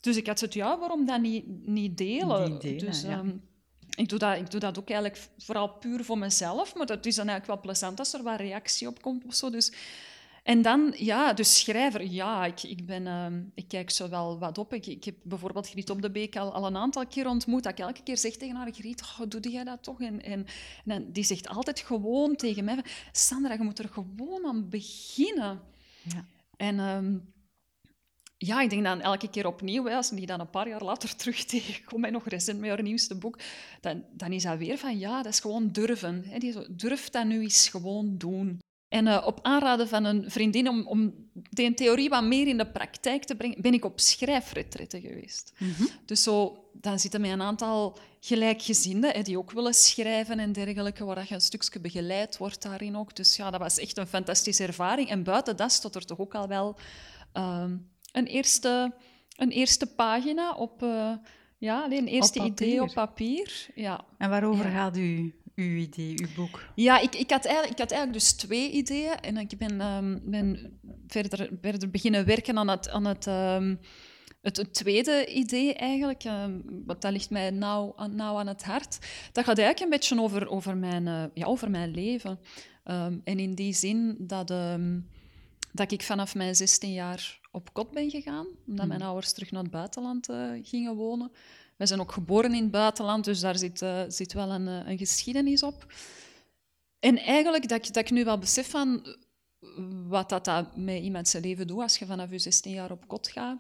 Dus 0.08 0.18
ik 0.18 0.28
had 0.28 0.40
het 0.40 0.54
ja, 0.54 0.80
waarom 0.80 1.06
dat 1.06 1.22
niet, 1.22 1.46
niet 1.66 1.98
delen? 1.98 2.60
dus, 2.60 3.04
ehm, 3.04 3.32
ik, 3.96 4.10
doe 4.10 4.20
dat, 4.20 4.38
ik 4.38 4.52
doe 4.52 4.60
dat 4.60 4.80
ook 4.80 4.90
eigenlijk 4.90 5.30
vooral 5.38 5.70
puur 5.70 6.04
voor 6.04 6.18
mezelf, 6.18 6.76
maar 6.76 6.86
dat 6.86 7.06
is 7.06 7.16
dan 7.16 7.28
eigenlijk 7.28 7.62
wel 7.62 7.72
plezant 7.72 8.00
als 8.00 8.14
er 8.14 8.24
wat 8.24 8.40
reactie 8.40 8.88
op 8.88 9.02
komt 9.02 9.26
of 9.26 9.34
zo. 9.34 9.50
Dus, 9.50 9.72
en 10.44 10.62
dan, 10.62 10.94
ja, 10.98 11.34
dus 11.34 11.60
schrijver, 11.60 12.06
ja, 12.12 12.46
ik, 12.46 12.64
ik, 12.64 12.86
ben, 12.86 13.08
ehm, 13.08 13.42
ik 13.56 13.68
kijk 13.68 13.90
zo 13.90 14.10
wel 14.10 14.40
wat 14.40 14.58
op. 14.58 14.74
Ik, 14.74 14.86
ik 14.86 15.04
heb 15.04 15.16
bijvoorbeeld 15.24 15.70
Griet 15.70 15.90
op 15.90 16.02
de 16.02 16.12
Beek 16.12 16.36
al, 16.38 16.54
al 16.54 16.66
een 16.66 16.78
aantal 16.78 17.08
keer 17.08 17.28
ontmoet, 17.28 17.64
dat 17.64 17.72
ik 17.72 17.80
elke 17.80 18.04
keer 18.04 18.18
zeg 18.18 18.36
tegen 18.36 18.56
haar, 18.56 18.74
Griet, 18.74 19.02
oh, 19.02 19.28
doe 19.28 19.52
jij 19.52 19.64
dat 19.64 19.84
toch? 19.84 20.02
En, 20.02 20.24
en, 20.24 20.46
en, 20.86 21.12
die 21.12 21.24
zegt 21.24 21.48
altijd 21.48 21.80
gewoon 21.80 22.36
tegen 22.36 22.64
mij, 22.64 22.84
Sandra, 23.12 23.54
je 23.54 23.64
moet 23.64 23.80
er 23.80 23.90
gewoon 23.90 24.46
aan 24.46 24.70
beginnen. 24.70 25.62
Ja. 26.04 26.26
En... 26.58 26.80
Um, 26.80 27.36
ja, 28.38 28.62
ik 28.62 28.70
denk 28.70 28.84
dan 28.84 29.02
elke 29.02 29.30
keer 29.30 29.48
opnieuw, 29.48 29.86
hè, 29.86 29.96
als 29.96 30.12
ik 30.12 30.18
die 30.18 30.26
dan 30.26 30.40
een 30.40 30.50
paar 30.50 30.68
jaar 30.68 30.84
later 30.84 31.16
terug 31.16 31.46
tegenkom 31.46 32.04
en 32.04 32.12
nog 32.12 32.28
recent 32.28 32.60
met 32.60 32.70
haar 32.70 32.82
nieuwste 32.82 33.16
boek, 33.16 33.40
dan, 33.82 34.04
dan 34.12 34.32
is 34.32 34.44
dat 34.44 34.58
weer 34.58 34.78
van, 34.78 35.00
ja, 35.00 35.22
dat 35.22 35.34
is 35.34 35.40
gewoon 35.40 35.72
durven. 35.72 36.24
Hè. 36.26 36.38
Die 36.38 36.76
durf 36.76 37.10
dat 37.10 37.26
nu 37.26 37.42
eens 37.42 37.68
gewoon 37.68 38.18
doen. 38.18 38.60
En 38.88 39.06
uh, 39.06 39.24
op 39.26 39.40
aanraden 39.42 39.88
van 39.88 40.06
een 40.06 40.32
vriendin, 40.32 40.70
om, 40.70 40.88
om 40.88 41.14
die 41.34 41.74
theorie 41.74 42.10
wat 42.10 42.24
meer 42.24 42.48
in 42.48 42.58
de 42.58 42.68
praktijk 42.68 43.24
te 43.24 43.36
brengen, 43.36 43.62
ben 43.62 43.74
ik 43.74 43.86
op 43.86 44.00
schrijfretretten 44.00 45.02
geweest. 45.02 45.54
Mm 45.58 45.74
-hmm. 45.78 45.88
Dus 46.06 46.24
zo, 46.24 46.64
dan 46.74 47.00
zitten 47.00 47.22
met 47.22 47.32
een 47.32 47.42
aantal 47.42 47.98
gelijkgezinden 48.20 49.12
hè, 49.12 49.22
die 49.22 49.38
ook 49.38 49.52
willen 49.52 49.74
schrijven 49.74 50.40
en 50.40 50.52
dergelijke, 50.52 51.06
waar 51.06 51.26
je 51.28 51.34
een 51.34 51.42
stukje 51.42 51.80
begeleid 51.80 52.38
wordt 52.38 52.62
daarin 52.62 52.98
ook. 52.98 53.16
Dus 53.16 53.36
ja, 53.36 53.52
dat 53.52 53.60
was 53.60 53.80
echt 53.80 53.98
een 53.98 54.08
fantastische 54.08 54.66
ervaring. 54.66 55.10
En 55.10 55.24
buiten 55.24 55.58
dat 55.58 55.72
stond 55.72 55.96
er 55.96 56.06
toch 56.06 56.20
ook 56.20 56.36
al 56.36 56.48
wel... 56.48 56.78
Uh, 57.34 57.64
een 58.18 58.26
eerste, 58.26 58.94
een 59.36 59.50
eerste 59.50 59.86
pagina 59.86 60.54
op... 60.54 60.84
Uh, 60.84 61.12
ja, 61.60 61.84
alleen 61.84 62.02
een 62.02 62.08
eerste 62.08 62.44
idee 62.44 62.82
op 62.82 62.94
papier. 62.94 63.68
Ja. 63.76 64.06
En 64.18 64.30
waarover 64.30 64.66
gaat 64.66 64.98
u, 64.98 65.36
uw 65.56 65.76
idee, 65.76 66.14
uw 66.22 66.28
boek? 66.36 66.64
Ja, 66.76 67.00
ik, 67.00 67.16
ik, 67.16 67.30
had 67.30 67.46
eigenlijk, 67.46 67.74
ik 67.74 67.80
had 67.80 67.92
eigenlijk 67.92 68.14
dus 68.14 68.34
twee 68.34 68.72
ideeën. 68.72 69.20
En 69.20 69.38
ik 69.38 69.58
ben, 69.58 69.82
um, 69.82 70.22
ben 70.24 70.80
verder, 71.08 71.50
verder 71.62 71.90
beginnen 71.90 72.26
werken 72.26 72.58
aan 72.58 72.68
het... 72.68 72.90
Aan 72.90 73.06
het 73.06 73.26
um, 73.26 73.80
het, 74.42 74.58
het, 74.58 74.74
tweede 74.74 75.26
idee 75.26 75.74
eigenlijk, 75.74 76.24
um, 76.24 76.64
wat 76.86 77.02
dat 77.02 77.12
ligt 77.12 77.30
mij 77.30 77.50
nauw, 77.50 77.96
nauw 78.12 78.38
aan 78.38 78.48
het 78.48 78.64
hart, 78.64 78.98
dat 79.32 79.46
gaat 79.46 79.58
eigenlijk 79.58 79.80
een 79.80 79.90
beetje 79.90 80.22
over, 80.22 80.50
over, 80.50 80.78
mijn, 80.78 81.06
uh, 81.06 81.24
ja, 81.34 81.46
over 81.46 81.70
mijn 81.70 81.92
leven. 81.92 82.40
En 83.24 83.40
in 83.40 83.56
die 83.56 83.74
zin 83.74 84.16
dat... 84.20 84.54
Dat 85.72 85.92
ik 85.92 86.02
vanaf 86.04 86.36
mijn 86.36 86.56
16 86.56 86.94
jaar 86.94 87.40
op 87.52 87.74
kot 87.74 87.92
ben 87.92 88.10
gegaan, 88.10 88.48
omdat 88.68 88.88
mijn 88.88 89.02
ouders 89.02 89.34
terug 89.34 89.52
naar 89.52 89.62
het 89.62 89.72
buitenland 89.72 90.30
uh, 90.30 90.52
gingen 90.62 90.96
wonen. 90.96 91.32
Wij 91.78 91.88
zijn 91.88 92.00
ook 92.00 92.12
geboren 92.12 92.54
in 92.54 92.62
het 92.62 92.72
buitenland, 92.72 93.26
dus 93.26 93.40
daar 93.40 93.58
zit, 93.58 93.82
uh, 93.82 94.02
zit 94.08 94.34
wel 94.34 94.52
een, 94.52 94.68
een, 94.68 94.98
geschiedenis 94.98 95.64
op. 95.64 95.94
En 97.00 97.18
eigenlijk 97.18 97.70
dat 97.70 97.88
ik, 97.88 97.94
dat 97.94 98.04
ik 98.04 98.12
nu 98.12 98.24
wel 98.24 98.38
besef 98.38 98.70
van 98.70 99.16
wat 100.08 100.30
dat, 100.30 100.46
dat 100.46 100.78
met 100.78 101.02
iemand 101.04 101.28
zijn 101.28 101.44
leven 101.44 101.68
doet 101.68 101.82
als 101.82 101.98
je 101.98 102.06
vanaf 102.06 102.30
je 102.30 102.40
16 102.40 102.72
jaar 102.72 102.92
op 102.92 103.08
kot 103.08 103.28
gaat. 103.28 103.58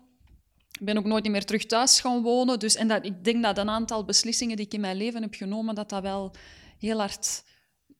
Ik 0.79 0.85
ben 0.85 0.97
ook 0.97 1.05
nooit 1.05 1.29
meer 1.29 1.45
terug 1.45 1.65
thuis 1.65 1.99
gaan 1.99 2.21
wonen. 2.21 2.59
Dus, 2.59 2.75
en 2.75 2.87
dat, 2.87 3.05
ik 3.05 3.23
denk 3.23 3.43
dat 3.43 3.57
een 3.57 3.69
aantal 3.69 4.05
beslissingen 4.05 4.55
die 4.55 4.65
ik 4.65 4.73
in 4.73 4.81
mijn 4.81 4.97
leven 4.97 5.21
heb 5.21 5.33
genomen, 5.33 5.75
dat 5.75 5.89
dat 5.89 6.01
wel 6.01 6.31
heel 6.79 6.97
hard 6.97 7.43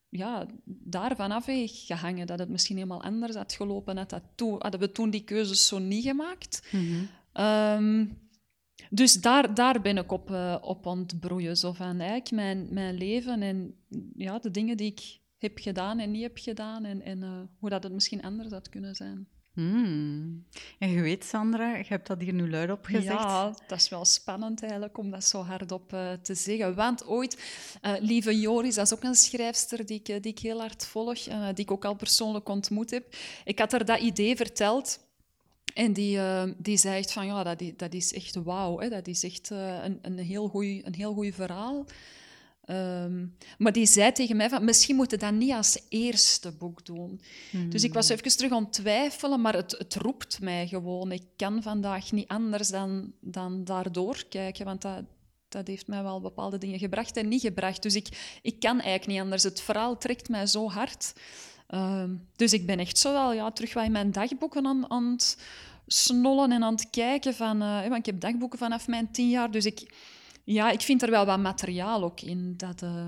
ja, 0.10 0.46
daarvan 0.66 1.32
af 1.32 1.46
heeft 1.46 1.86
gehangen. 1.86 2.28
Dat 2.28 2.40
het 2.40 2.50
misschien 2.50 2.76
helemaal 2.76 3.04
anders 3.04 3.36
had 3.36 3.54
gelopen. 3.54 3.96
Dat 3.96 4.10
dat 4.10 4.24
toen, 4.36 4.56
hadden 4.60 4.80
we 4.80 4.92
toen 4.92 5.10
die 5.10 5.24
keuzes 5.24 5.68
zo 5.68 5.80
niet 5.80 6.04
gemaakt. 6.04 6.68
Mhm. 6.72 7.04
Ehm, 7.34 8.06
dus 8.90 9.14
daar, 9.14 9.54
daar 9.54 9.82
ben 9.82 9.98
ik 9.98 10.12
op, 10.12 10.32
uh, 10.32 10.58
op 10.62 10.86
ontbroeien. 10.86 11.58
Zo 11.58 11.74
van 11.74 12.00
eigenlijk 12.00 12.32
mijn, 12.32 12.68
mijn 12.74 12.96
leven 12.96 13.42
en 13.42 13.76
ja, 14.16 14.40
de 14.40 14.52
dingen 14.52 14.78
die 14.78 14.92
ik 14.92 15.20
heb 15.38 15.58
gedaan 15.58 16.00
en 16.00 16.12
niet 16.12 16.22
heb 16.22 16.38
gedaan. 16.38 16.86
En, 16.86 17.02
en 17.02 17.18
uh, 17.18 17.40
hoe 17.60 17.70
dat 17.70 17.84
het 17.84 17.94
misschien 17.94 18.24
anders 18.24 18.52
had 18.52 18.70
kunnen 18.70 18.96
zijn. 18.96 19.28
Hmm. 19.58 20.46
En 20.80 20.90
je 20.90 21.02
weet, 21.02 21.24
Sandra, 21.24 21.76
je 21.76 21.86
hebt 21.88 22.08
dat 22.08 22.22
hier 22.22 22.34
nu 22.34 22.50
luid 22.50 22.72
op 22.72 22.86
gezegd. 22.86 23.06
Ja, 23.06 23.54
dat 23.68 23.78
is 23.78 23.90
wel 23.90 24.06
spannend 24.06 24.62
eigenlijk 24.62 24.98
om 24.98 25.12
dat 25.12 25.24
zo 25.24 25.42
hardop 25.42 25.94
uh, 25.94 26.12
te 26.12 26.36
zeggen. 26.36 26.76
Want 26.76 27.06
ooit, 27.06 27.38
uh, 27.82 27.92
Lieve 28.00 28.40
Joris, 28.40 28.76
dat 28.76 28.86
is 28.86 28.94
ook 28.94 29.04
een 29.04 29.16
schrijfster 29.16 29.86
die 29.86 30.02
ik, 30.04 30.06
die 30.06 30.32
ik 30.32 30.40
heel 30.40 30.60
hard 30.60 30.86
volg, 30.86 31.20
die 31.24 31.66
ik 31.66 31.72
ook 31.72 31.86
al 31.86 31.96
persoonlijk 31.96 32.50
ontmoet 32.50 32.92
heb. 32.92 33.16
Ik 33.46 33.60
had 33.60 33.72
haar 33.72 33.86
dat 33.86 34.00
idee 34.00 34.36
verteld. 34.36 35.00
En 35.74 35.94
die, 35.94 36.20
die 36.58 36.78
zei 36.78 36.98
echt 36.98 37.12
van, 37.12 37.26
ja, 37.26 37.44
dat, 37.44 37.64
dat 37.78 37.94
is 37.94 38.14
echt 38.14 38.36
wauw. 38.36 38.90
Dat 38.90 39.08
is 39.08 39.24
echt 39.24 39.50
een, 39.50 40.00
een 40.02 40.18
heel 40.96 41.14
goed 41.14 41.36
verhaal. 41.36 41.86
Um, 42.70 43.36
maar 43.58 43.72
die 43.72 43.86
zei 43.86 44.12
tegen 44.12 44.36
mij 44.36 44.50
van, 44.50 44.66
misschien 44.66 44.96
moeten 44.96 45.20
we 45.20 45.26
dat 45.26 45.34
niet 45.34 45.52
als 45.52 45.80
eerste 45.90 46.52
boek 46.52 46.86
doen. 46.86 47.22
Dus 47.70 47.84
ik 47.84 47.94
was 47.94 48.08
hmm. 48.08 48.18
even 48.18 48.38
terug 48.38 48.52
aan 48.52 48.64
het 48.64 48.74
twijfelen, 48.74 49.42
maar 49.42 49.56
het, 49.56 49.72
het, 49.78 49.96
roept 49.96 50.42
mij 50.42 50.68
gewoon. 50.68 51.12
Ik 51.12 51.24
kan 51.36 51.62
vandaag 51.62 52.12
niet 52.12 52.28
anders 52.28 52.70
dan, 52.70 53.14
dan 53.20 53.64
daardoor 53.64 54.24
kijken, 54.30 54.66
want 54.66 54.82
dat, 54.82 55.04
dat 55.50 55.68
heeft 55.68 55.88
mij 55.88 56.04
wel 56.04 56.22
bepaalde 56.22 56.58
dingen 56.58 56.80
gebracht 56.80 57.18
en 57.18 57.28
niet 57.28 57.42
gebracht. 57.42 57.84
Dus 57.84 57.96
ik, 57.96 58.40
ik 58.42 58.60
kan 58.60 58.80
eigenlijk 58.80 59.08
niet 59.08 59.22
anders. 59.22 59.44
Het 59.44 59.62
verhaal 59.62 59.98
trekt 59.98 60.30
mij 60.30 60.46
zo 60.46 60.70
hard. 60.70 61.14
Um, 61.70 62.28
dus 62.36 62.54
ik 62.54 62.66
ben 62.66 62.80
echt 62.80 62.98
zo 62.98 63.12
wel 63.12 63.34
ja, 63.34 63.52
terug 63.52 63.76
in 63.76 63.92
mijn 63.92 64.12
dagboeken 64.12 64.66
aan, 64.66 64.90
aan 64.90 65.12
het 65.12 65.38
snollen 65.88 66.52
en 66.52 66.64
aan 66.64 66.74
het 66.74 66.90
kijken. 66.90 67.34
Van, 67.34 67.62
uh, 67.62 67.82
want 67.82 67.98
ik 67.98 68.06
heb 68.06 68.20
dagboeken 68.20 68.60
vanaf 68.60 68.88
mijn 68.88 69.12
tien 69.12 69.30
jaar, 69.30 69.52
dus 69.52 69.66
ik 69.66 69.94
ja, 70.54 70.72
ik 70.72 70.82
vind 70.82 71.02
er 71.02 71.10
wel 71.10 71.26
wat 71.26 71.40
materiaal 71.40 72.04
ook 72.04 72.22
in. 72.22 72.54
Dat, 72.58 72.82
uh, 72.82 73.08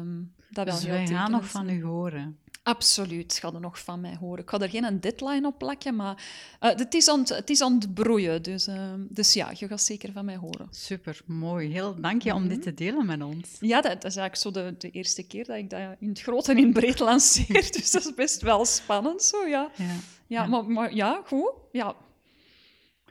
dat 0.50 0.66
wel 0.66 0.76
dus 0.76 0.84
wij 0.84 1.08
gaan 1.08 1.32
nog 1.32 1.50
van 1.50 1.70
u 1.70 1.84
horen. 1.84 2.38
Absoluut, 2.64 3.34
ga 3.34 3.54
er 3.54 3.60
nog 3.60 3.80
van 3.80 4.02
mij 4.02 4.16
horen. 4.20 4.44
Ik 4.44 4.50
ga 4.50 4.60
er 4.60 4.70
geen 4.70 5.00
deadline 5.00 5.48
op 5.48 5.58
plakken, 5.58 5.96
maar 5.96 6.24
uh, 6.62 6.70
het, 6.70 6.94
is 6.94 7.08
aan 7.08 7.20
het, 7.20 7.50
is 7.50 7.62
aan 7.62 7.74
het 7.74 7.94
broeien. 7.94 8.44
Dus, 8.44 8.68
uh, 8.68 8.94
dus 8.98 9.34
ja, 9.34 9.52
je 9.54 9.68
gaat 9.68 9.82
zeker 9.82 10.12
van 10.12 10.26
mij 10.26 10.36
horen. 10.36 10.68
Super, 10.70 11.22
mooi. 11.26 11.72
Heel 11.72 12.02
dank 12.02 12.22
je 12.22 12.34
om 12.34 12.48
dit 12.48 12.58
mhm. 12.58 12.66
te 12.66 12.74
delen 12.74 13.06
met 13.06 13.24
ons. 13.24 13.58
Ja, 13.60 13.82
dat, 13.82 14.04
is 14.04 14.16
eigenlijk 14.16 14.36
zo 14.36 14.52
de, 14.52 14.76
de, 14.78 14.90
eerste 14.90 15.24
keer 15.24 15.46
dat 15.46 15.58
ik 15.58 15.70
dat 15.70 15.96
in 16.00 16.10
het 16.10 16.22
groot 16.22 16.48
en 16.48 16.58
in 16.58 16.64
het 16.64 16.74
breed 16.74 17.00
lanceer. 17.00 17.72
dus 17.78 17.92
dat 17.92 18.06
is 18.06 18.14
best 18.14 18.42
wel 18.42 18.66
spannend, 18.66 19.24
zo 19.24 19.48
ja. 19.48 19.72
Ja, 19.76 19.86
ja, 19.86 19.96
ja. 20.28 20.46
Maar, 20.46 20.66
maar 20.66 20.96
ja, 20.96 21.22
goed. 21.26 21.52
Ja. 21.72 21.96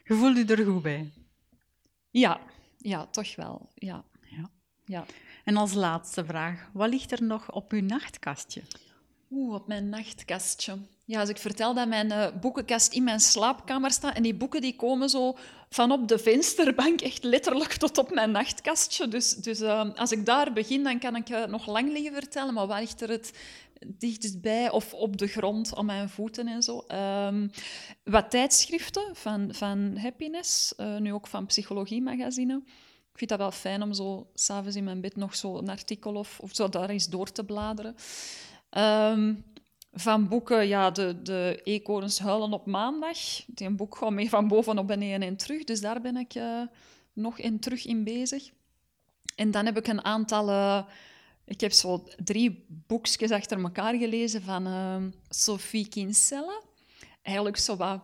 Je 0.04 0.14
voelt 0.14 0.36
je 0.36 0.44
er 0.44 0.64
goed 0.64 0.82
bij? 0.82 1.12
Ja, 2.10 2.40
ja, 2.78 3.06
toch 3.06 3.36
wel. 3.36 3.68
Ja. 3.74 4.04
Ja. 4.88 5.04
En 5.44 5.56
als 5.56 5.72
laatste 5.72 6.24
vraag, 6.24 6.70
wat 6.72 6.88
ligt 6.88 7.12
er 7.12 7.22
nog 7.22 7.52
op 7.52 7.72
uw 7.72 7.82
nachtkastje? 7.82 8.62
Oeh, 9.30 9.54
op 9.54 9.66
mijn 9.66 9.88
nachtkastje. 9.88 10.78
Ja, 11.04 11.20
als 11.20 11.28
ik 11.28 11.38
vertel 11.38 11.74
dat 11.74 11.88
mijn 11.88 12.06
uh, 12.06 12.26
boekenkast 12.40 12.92
in 12.92 13.04
mijn 13.04 13.20
slaapkamer 13.20 13.90
staat 13.90 14.14
en 14.14 14.22
die 14.22 14.34
boeken 14.34 14.60
die 14.60 14.76
komen 14.76 15.08
zo 15.08 15.36
van 15.68 15.92
op 15.92 16.08
de 16.08 16.18
vensterbank 16.18 17.00
echt 17.00 17.22
letterlijk 17.22 17.72
tot 17.72 17.98
op 17.98 18.10
mijn 18.14 18.30
nachtkastje. 18.30 19.08
Dus, 19.08 19.34
dus 19.34 19.60
uh, 19.60 19.94
als 19.94 20.12
ik 20.12 20.26
daar 20.26 20.52
begin, 20.52 20.82
dan 20.82 20.98
kan 20.98 21.16
ik 21.16 21.28
uh, 21.28 21.44
nog 21.44 21.66
lang 21.66 21.92
liggen 21.92 22.12
vertellen, 22.12 22.54
maar 22.54 22.66
waar 22.66 22.80
ligt 22.80 23.00
er 23.00 23.08
het 23.10 23.32
dichtstbij 23.86 24.70
of 24.70 24.94
op 24.94 25.16
de 25.16 25.26
grond 25.26 25.76
aan 25.76 25.86
mijn 25.86 26.08
voeten 26.08 26.46
en 26.48 26.62
zo. 26.62 26.84
Um, 27.26 27.50
wat 28.04 28.30
tijdschriften 28.30 29.16
van, 29.16 29.54
van 29.54 29.96
Happiness, 29.96 30.74
nu 30.98 31.12
ook 31.12 31.26
van 31.26 31.46
Psychologie 31.46 32.02
Magazine. 32.02 32.62
Ik 33.18 33.28
vind 33.28 33.40
dat 33.40 33.50
wel 33.50 33.58
fijn 33.58 33.82
om 33.82 33.92
zo 33.92 34.30
s'avonds 34.34 34.76
in 34.76 34.84
mijn 34.84 35.00
bed 35.00 35.16
nog 35.16 35.36
zo 35.36 35.56
een 35.56 35.68
artikel 35.68 36.14
of, 36.14 36.38
of 36.40 36.54
zo 36.54 36.68
daar 36.68 36.90
eens 36.90 37.08
door 37.08 37.32
te 37.32 37.44
bladeren. 37.44 37.96
Ehm, 38.70 39.34
van 39.92 40.28
boeken, 40.28 40.66
ja, 40.66 40.90
de, 40.90 41.22
de 41.22 41.60
Eekhoorns 41.64 42.18
huilen 42.18 42.52
op 42.52 42.66
maandag. 42.66 43.18
Die 43.46 43.70
boek 43.70 43.96
gaat 43.96 44.10
mee 44.10 44.28
van 44.28 44.48
boven 44.48 44.78
op 44.78 44.86
beneden 44.86 45.28
en 45.28 45.36
terug. 45.36 45.64
Dus 45.64 45.80
daar 45.80 46.00
ben 46.00 46.16
ik 46.16 46.34
uh, 46.34 46.62
nog 47.12 47.38
in 47.38 47.60
terug 47.60 47.86
in 47.86 48.04
bezig. 48.04 48.50
En 49.34 49.50
dan 49.50 49.64
heb 49.64 49.76
ik 49.76 49.86
een 49.86 50.04
aantal... 50.04 50.48
Uh, 50.48 50.82
ik 51.44 51.60
heb 51.60 51.72
zo 51.72 52.04
drie 52.24 52.64
boekjes 52.68 53.30
achter 53.30 53.62
elkaar 53.62 53.94
gelezen 53.94 54.42
van 54.42 54.66
uh, 54.66 54.96
Sophie 55.28 55.88
Kinsella. 55.88 56.60
Eigenlijk 57.22 57.56
zo 57.56 57.76
wat 57.76 58.00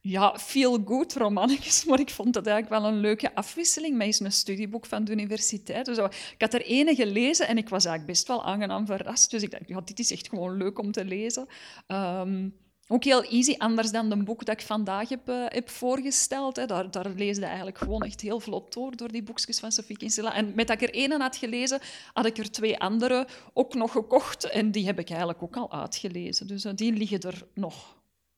ja, 0.00 0.38
feel-good 0.38 1.14
romannetjes, 1.14 1.84
maar 1.88 2.00
ik 2.00 2.10
vond 2.10 2.34
het 2.34 2.46
eigenlijk 2.46 2.82
wel 2.82 2.92
een 2.92 3.00
leuke 3.00 3.34
afwisseling. 3.34 3.96
Mij 3.96 4.08
is 4.08 4.20
een 4.20 4.32
studieboek 4.32 4.86
van 4.86 5.04
de 5.04 5.12
universiteit. 5.12 5.86
Dus 5.86 5.98
ik 5.98 6.34
had 6.38 6.54
er 6.54 6.62
ene 6.62 6.94
gelezen 6.94 7.48
en 7.48 7.56
ik 7.58 7.68
was 7.68 7.84
eigenlijk 7.84 8.16
best 8.16 8.28
wel 8.28 8.44
aangenaam 8.44 8.86
verrast. 8.86 9.30
Dus 9.30 9.42
ik 9.42 9.50
dacht, 9.50 9.68
ja, 9.68 9.80
dit 9.80 9.98
is 9.98 10.12
echt 10.12 10.28
gewoon 10.28 10.56
leuk 10.56 10.78
om 10.78 10.92
te 10.92 11.04
lezen. 11.04 11.46
Ehm, 11.86 12.48
ook 12.88 13.04
heel 13.04 13.24
easy, 13.24 13.54
anders 13.58 13.90
dan 13.90 14.08
de 14.08 14.22
boek 14.22 14.44
dat 14.44 14.60
ik 14.60 14.66
vandaag 14.66 15.08
heb, 15.08 15.28
uh, 15.28 15.44
heb 15.48 15.68
voorgesteld. 15.68 16.56
Hè. 16.56 16.66
Daar, 16.66 16.90
daar 16.90 17.08
leesde 17.08 17.44
eigenlijk 17.44 17.78
gewoon 17.78 18.02
echt 18.02 18.20
heel 18.20 18.40
vlot 18.40 18.72
door, 18.72 18.96
door 18.96 19.12
die 19.12 19.22
boekjes 19.22 19.58
van 19.58 19.72
Sophie 19.72 19.96
Kinsella. 19.96 20.34
En 20.34 20.52
met 20.54 20.66
dat 20.66 20.82
ik 20.82 20.88
er 20.88 20.94
ene 20.94 21.18
had 21.18 21.36
gelezen, 21.36 21.80
had 22.12 22.26
ik 22.26 22.38
er 22.38 22.50
twee 22.50 22.78
andere 22.78 23.26
ook 23.52 23.74
nog 23.74 23.92
gekocht. 23.92 24.50
En 24.50 24.70
die 24.70 24.86
heb 24.86 24.98
ik 24.98 25.08
eigenlijk 25.08 25.42
ook 25.42 25.56
al 25.56 25.72
uitgelezen. 25.72 26.46
Dus 26.46 26.64
uh, 26.64 26.72
die 26.74 26.92
liggen 26.92 27.20
er 27.20 27.46
nog. 27.54 27.96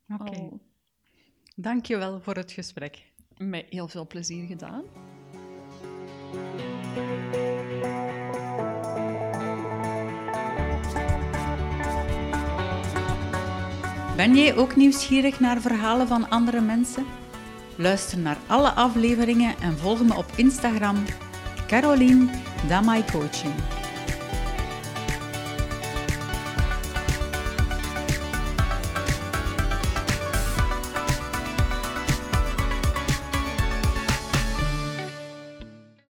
Oké. 0.08 0.48
Je 1.86 1.96
wel 1.96 2.20
voor 2.20 2.34
het 2.34 2.52
gesprek. 2.52 3.02
Met 3.36 3.66
heel 3.70 3.88
veel 3.88 4.06
plezier 4.06 4.46
gedaan. 4.46 4.82
Ben 14.16 14.36
jij 14.36 14.56
ook 14.56 14.76
nieuwsgierig 14.76 15.40
naar 15.40 15.60
verhalen 15.60 16.08
van 16.08 16.30
andere 16.30 16.60
mensen? 16.60 17.06
Luister 17.76 18.18
naar 18.18 18.38
alle 18.46 18.70
afleveringen 18.70 19.54
en 19.60 19.78
volg 19.78 20.02
me 20.02 20.16
op 20.16 20.26
Instagram 20.36 21.04
Caroline 21.66 22.30
Damai 22.68 23.04
Coaching. 23.04 23.54